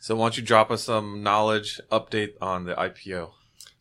[0.00, 3.30] So why don't you drop us some knowledge update on the IPO?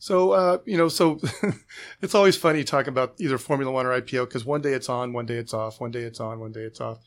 [0.01, 1.19] So, uh, you know, so
[2.01, 5.13] it's always funny talking about either Formula One or IPO because one day it's on,
[5.13, 6.99] one day it's off, one day it's on, one day it's off.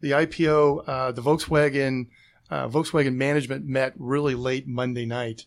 [0.00, 2.06] The IPO, uh, the Volkswagen,
[2.48, 5.46] uh, Volkswagen management met really late Monday night.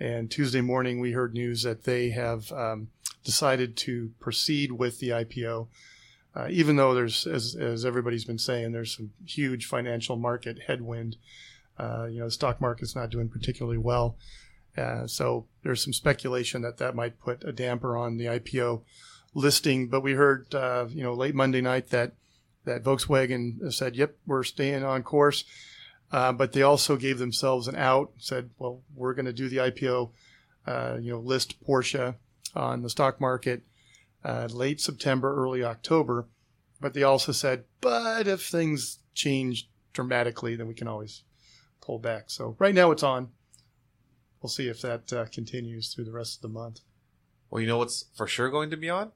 [0.00, 2.88] And Tuesday morning, we heard news that they have um,
[3.24, 5.68] decided to proceed with the IPO.
[6.36, 11.16] Uh, even though there's, as, as everybody's been saying, there's some huge financial market headwind.
[11.78, 14.16] Uh, you know, the stock market's not doing particularly well.
[14.76, 18.82] Uh, so there's some speculation that that might put a damper on the IPO
[19.32, 19.88] listing.
[19.88, 22.14] But we heard, uh, you know, late Monday night that
[22.64, 25.44] that Volkswagen said, "Yep, we're staying on course."
[26.10, 28.12] Uh, but they also gave themselves an out.
[28.18, 30.10] Said, "Well, we're going to do the IPO,
[30.66, 32.16] uh, you know, list Porsche
[32.54, 33.62] on the stock market
[34.24, 36.28] uh, late September, early October.
[36.80, 41.22] But they also said, but if things change dramatically, then we can always
[41.80, 42.24] pull back.
[42.28, 43.28] So right now it's on.
[44.42, 46.80] We'll see if that uh, continues through the rest of the month.
[47.50, 49.12] Well, you know what's for sure going to be on?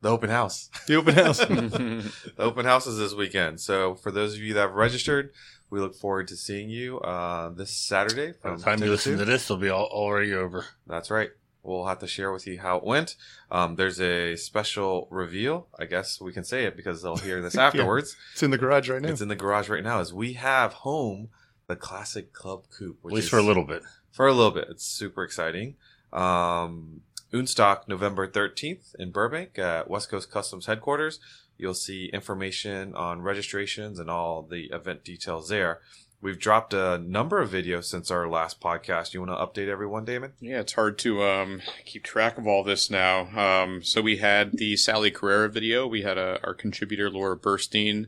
[0.00, 0.68] The open house.
[0.86, 1.38] The open house.
[1.38, 3.60] the open house is this weekend.
[3.60, 5.30] So for those of you that have registered,
[5.70, 8.32] we look forward to seeing you uh, this Saturday.
[8.42, 10.66] By the time you to listen to this, it'll be all, already over.
[10.86, 11.30] That's right.
[11.62, 13.14] We'll have to share with you how it went.
[13.50, 15.68] Um, there's a special reveal.
[15.78, 18.16] I guess we can say it because they'll hear this afterwards.
[18.32, 19.08] it's in the garage right now.
[19.10, 20.00] It's in the garage right now.
[20.00, 21.28] As we have home
[21.68, 23.82] the classic Club Coupe, At least is for a little bit.
[24.10, 24.66] for a little bit.
[24.70, 25.76] It's super exciting.
[26.12, 27.02] Um,
[27.32, 31.18] Unstock November 13th in Burbank at West Coast Customs headquarters.
[31.56, 35.80] You'll see information on registrations and all the event details there.
[36.22, 39.12] We've dropped a number of videos since our last podcast.
[39.12, 40.34] You want to update everyone, Damon?
[40.38, 43.26] Yeah, it's hard to um, keep track of all this now.
[43.36, 45.84] Um, so we had the Sally Carrera video.
[45.84, 48.06] We had a, our contributor Laura Burstein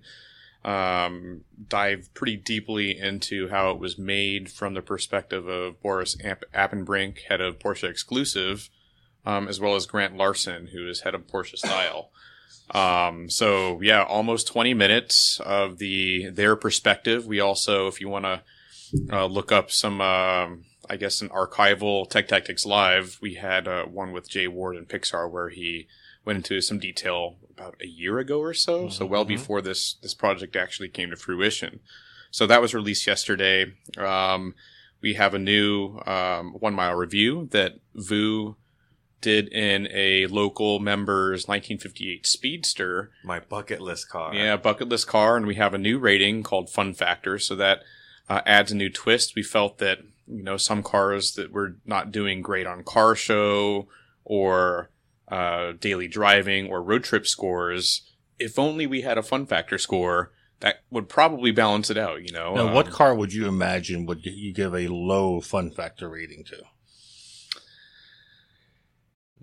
[0.64, 6.44] um, dive pretty deeply into how it was made from the perspective of Boris App-
[6.54, 8.70] Apenbrink, head of Porsche Exclusive,
[9.26, 12.10] um, as well as Grant Larson, who is head of Porsche Style.
[12.70, 17.26] Um, so yeah, almost 20 minutes of the their perspective.
[17.26, 18.42] We also, if you want to
[19.12, 23.84] uh, look up some, um I guess, an archival Tech Tactics Live, we had uh,
[23.84, 25.86] one with Jay Ward and Pixar where he
[26.24, 30.14] went into some detail about a year ago or so, so well before this this
[30.14, 31.80] project actually came to fruition.
[32.30, 33.72] So that was released yesterday.
[33.96, 34.54] Um,
[35.00, 38.56] we have a new um, one mile review that Vu
[39.24, 43.10] did in a local member's 1958 Speedster.
[43.24, 44.32] My bucket list car.
[44.34, 47.80] Yeah, bucket list car, and we have a new rating called Fun Factor, so that
[48.28, 49.34] uh, adds a new twist.
[49.34, 49.98] We felt that
[50.28, 53.88] you know some cars that were not doing great on car show
[54.24, 54.90] or
[55.28, 58.02] uh, daily driving or road trip scores.
[58.38, 62.22] If only we had a Fun Factor score, that would probably balance it out.
[62.22, 65.70] You know, Now, what Um, car would you imagine would you give a low fun
[65.70, 66.62] factor rating to?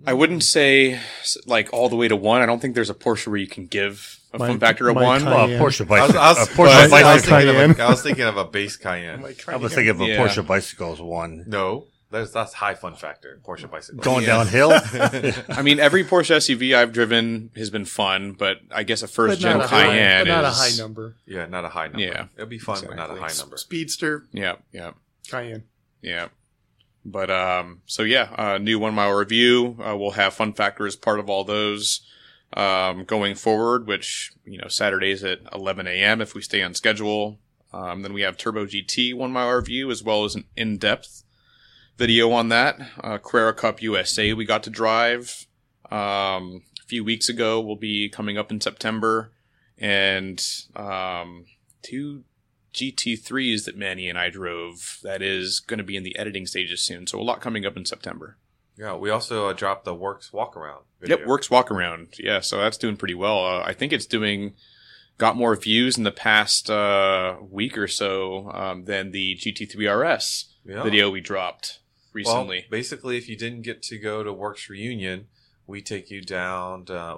[0.06, 1.00] I wouldn't say
[1.46, 2.42] like all the way to one.
[2.42, 4.96] I don't think there's a Porsche where you can give a My- Fun Factor of
[4.96, 5.20] one.
[5.20, 5.34] Cayenne.
[5.34, 5.58] Well, Yeah.
[5.58, 6.20] Porsche I was, bicycle.
[6.20, 8.36] I was, a I Porsche was- I was thinking of a, I was thinking of
[8.36, 9.24] a base Cayenne.
[9.48, 10.16] I was thinking of a Yeah.
[10.18, 11.44] Porsche bicycle as one.
[11.46, 13.40] No, there's that's high fun factor.
[13.46, 14.02] Porsche bicycle.
[14.02, 14.44] Going Yeah.
[14.44, 14.72] downhill?
[15.48, 19.40] I mean, every Porsche SUV I've driven has been fun, but I guess a first
[19.40, 21.16] gen not a high- Cayenne but not a high number.
[21.26, 22.00] Yeah, not a high number.
[22.00, 23.56] Yeah, it'll be fun, but not a high number.
[23.56, 24.92] Speedster, Yeah, yeah,
[25.28, 25.64] Cayenne.
[26.00, 26.28] yeah.
[27.04, 29.76] But um, so yeah, uh, new one mile review.
[29.84, 32.02] Uh, we'll have fun factor as part of all those
[32.54, 33.86] um, going forward.
[33.86, 36.20] Which you know Saturdays at 11 a.m.
[36.20, 37.38] if we stay on schedule.
[37.72, 41.24] Um, then we have Turbo GT one mile review as well as an in depth
[41.96, 42.78] video on that.
[43.02, 45.46] Uh, Carrera Cup USA we got to drive
[45.90, 47.60] um, a few weeks ago.
[47.60, 49.32] Will be coming up in September,
[49.78, 50.44] and
[50.76, 51.46] um,
[51.82, 52.22] two
[52.74, 54.98] GT3s that Manny and I drove.
[55.02, 57.06] That is going to be in the editing stages soon.
[57.06, 58.36] So a lot coming up in September.
[58.78, 60.84] Yeah, we also uh, dropped the Werks walk around.
[61.04, 62.14] Yep, werks walk around.
[62.18, 63.44] Yeah, so that's doing pretty well.
[63.44, 64.54] Uh, I think it's doing
[65.18, 70.54] got more views in the past uh, week or so um, than the GT3 RS
[70.64, 70.82] Yeah.
[70.82, 71.80] video we dropped
[72.14, 72.60] recently.
[72.60, 75.26] Well, basically, if you didn't get to go to Werks reunion,
[75.66, 77.16] we take you down uh,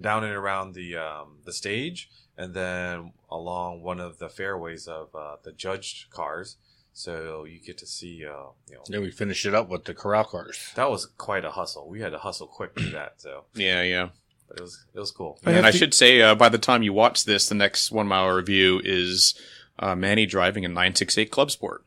[0.00, 5.14] down and around the um, the stage, and then along one of the fairways of
[5.14, 6.56] uh, the judged cars.
[6.92, 9.92] So you get to see, uh, you know, then we finish it up with the
[9.92, 10.72] corral cars.
[10.76, 11.88] that was quite a hustle.
[11.88, 13.14] We had to hustle quick to that.
[13.20, 14.08] So, yeah, yeah.
[14.48, 15.38] but it was it was cool.
[15.44, 17.54] I and have I to- should say, uh, by the time you watch this, the
[17.54, 19.38] next one mile review is
[19.78, 21.84] uh, Manny driving a 968 Club Sport.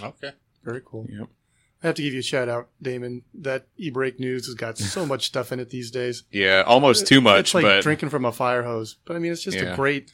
[0.00, 0.30] Okay.
[0.62, 1.06] Very cool.
[1.10, 1.28] Yep.
[1.84, 3.22] I have to give you a shout out, Damon.
[3.34, 6.22] That e-brake news has got so much stuff in it these days.
[6.32, 8.96] Yeah, almost too much, It's like but drinking from a fire hose.
[9.04, 9.74] But I mean, it's just Yeah.
[9.74, 10.10] a great,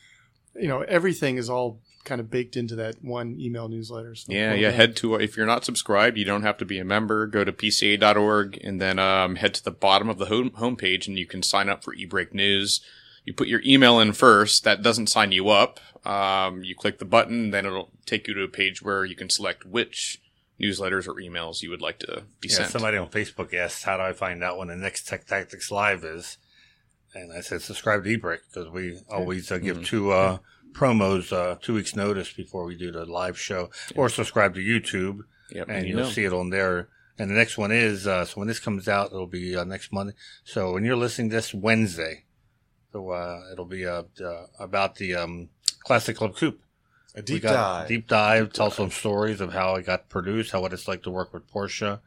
[0.57, 4.17] you know, everything is all kind of baked into that one email newsletter.
[4.17, 4.71] So Yeah, yeah.
[4.71, 4.77] done.
[4.79, 7.29] Head to if you're not subscribed, you don't have to be a member.
[7.29, 11.17] Go to pca.org and then um, head to the bottom of the home homepage, and
[11.19, 12.81] you can sign up for eBrake News.
[13.25, 14.65] You put your email in first.
[14.65, 15.79] That doesn't sign you up.
[16.05, 19.31] Um, you click the button, then it'll take you to a page where you can
[19.31, 20.21] select which
[20.61, 22.71] newsletters or emails you would like to be Yeah, sent.
[22.71, 26.05] somebody on Facebook asked, "How do I find out when the next Tech Tactics Live
[26.05, 26.39] is?"
[27.15, 29.85] And I said, "Subscribe to eBrake because we always uh, give Mhm.
[29.87, 30.39] two uh,
[30.73, 35.21] promos uh, two weeks notice before we do the live show, or subscribe to YouTube
[35.51, 36.11] Yep, and you you'll know.
[36.11, 36.89] see it on there.
[37.19, 39.93] And the next one is uh, so when this comes out, it'll be uh, next
[39.93, 40.15] Monday.
[40.45, 42.25] So when you're listening this Wednesday,
[42.93, 45.49] so uh, it'll be uh, uh, about the um,
[45.85, 46.61] Classic Club Coupe.
[47.15, 47.89] A deep dive.
[47.89, 48.53] Deep dive.
[48.53, 51.51] Tell some stories of how it got produced, how what it's like to work with
[51.51, 52.01] Porsche,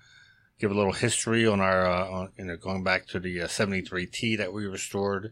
[0.59, 3.47] give a little history on our, uh, on, you know, going back to the uh,
[3.47, 5.31] 73T that we restored.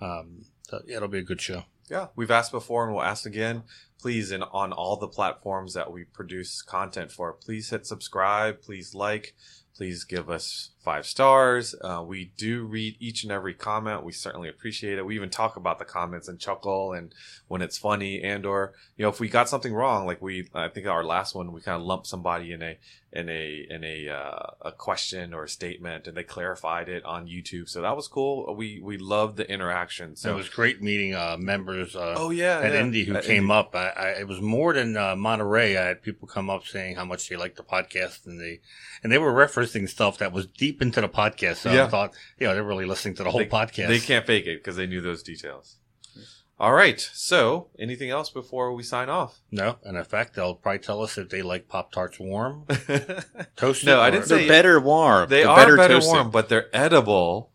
[0.00, 1.64] Um, so, yeah, it'll be a good show.
[1.90, 3.64] Yeah, we've asked before and we'll ask again.
[4.00, 8.62] Please, and on all the platforms that we produce content for, please hit subscribe.
[8.62, 9.34] Please like.
[9.76, 11.74] Please give us five stars.
[11.80, 14.04] Uh, we do read each and every comment.
[14.04, 15.06] We certainly appreciate it.
[15.06, 17.14] We even talk about the comments and chuckle and
[17.48, 20.68] when it's funny and or you know if we got something wrong, like we I
[20.68, 22.78] think our last one we kind of lumped somebody in a
[23.12, 27.26] in a in a uh, a question or a statement and they clarified it on
[27.28, 27.68] YouTube.
[27.68, 28.54] So that was cool.
[28.54, 30.16] We we loved the interaction.
[30.16, 31.94] So it was great meeting uh, members.
[31.94, 32.80] Uh, oh yeah, at yeah.
[32.80, 33.54] Indy who At came Indy.
[33.54, 33.74] up.
[33.74, 35.76] I, I, it was more than uh, Monterey.
[35.76, 38.60] I had people come up saying how much they liked the podcast, and they
[39.02, 41.56] and they were referencing stuff that was deep into the podcast.
[41.56, 41.84] So Yeah.
[41.84, 43.88] I thought, yeah, they're really listening to the whole they, podcast.
[43.88, 45.76] They can't fake it because they knew those details.
[46.60, 47.00] All right.
[47.12, 49.40] So, anything else before we sign off?
[49.50, 52.66] No, and in fact, they'll probably tell us if they like Pop Tarts warm,
[53.56, 53.86] toasted.
[53.86, 55.28] No, I or- didn't They're say- better warm.
[55.28, 56.12] they They're are better, toasted.
[56.12, 57.51] warm, but they're edible.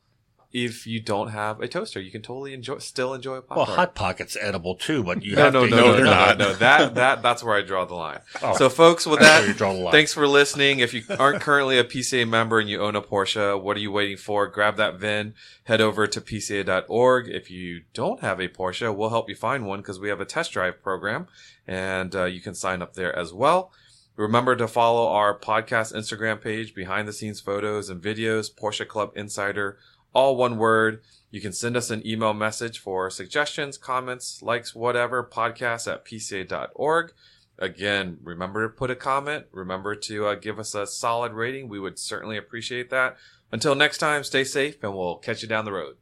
[0.54, 3.66] If you don't have a toaster, you can totally enjoy, still enjoy a pop Well,
[3.66, 5.70] hot pockets edible too, but you no, have no, to.
[5.70, 6.38] no, No, no, they're no, not.
[6.38, 6.54] no.
[6.54, 8.20] That that that's where I draw the line.
[8.42, 9.92] Oh, So, folks, with that, you draw the line.
[9.92, 10.80] Thanks for listening.
[10.80, 13.92] If you aren't currently a PCA member and you own a Porsche, what are you
[13.92, 14.48] waiting for?
[14.48, 15.34] Grab that VIN,
[15.66, 17.28] head over to PCA.org.
[17.30, 20.26] If you don't have a Porsche, we'll help you find one because we have a
[20.26, 21.28] test drive program
[21.68, 23.72] and uh, you can sign up there as well.
[24.16, 29.12] Remember to follow our podcast Instagram page, behind the scenes photos and videos, Porsche Club
[29.16, 29.78] Insider,
[30.18, 31.02] all one word.
[31.30, 37.14] You can send us an email message for suggestions, comments, likes, whatever, podcast at pca.org.
[37.60, 39.46] Again, remember to put a comment.
[39.52, 41.70] Remember to uh, give us a solid rating.
[41.70, 43.18] We would certainly appreciate that.
[43.52, 45.98] Until next time, stay safe and we'll catch you down the road.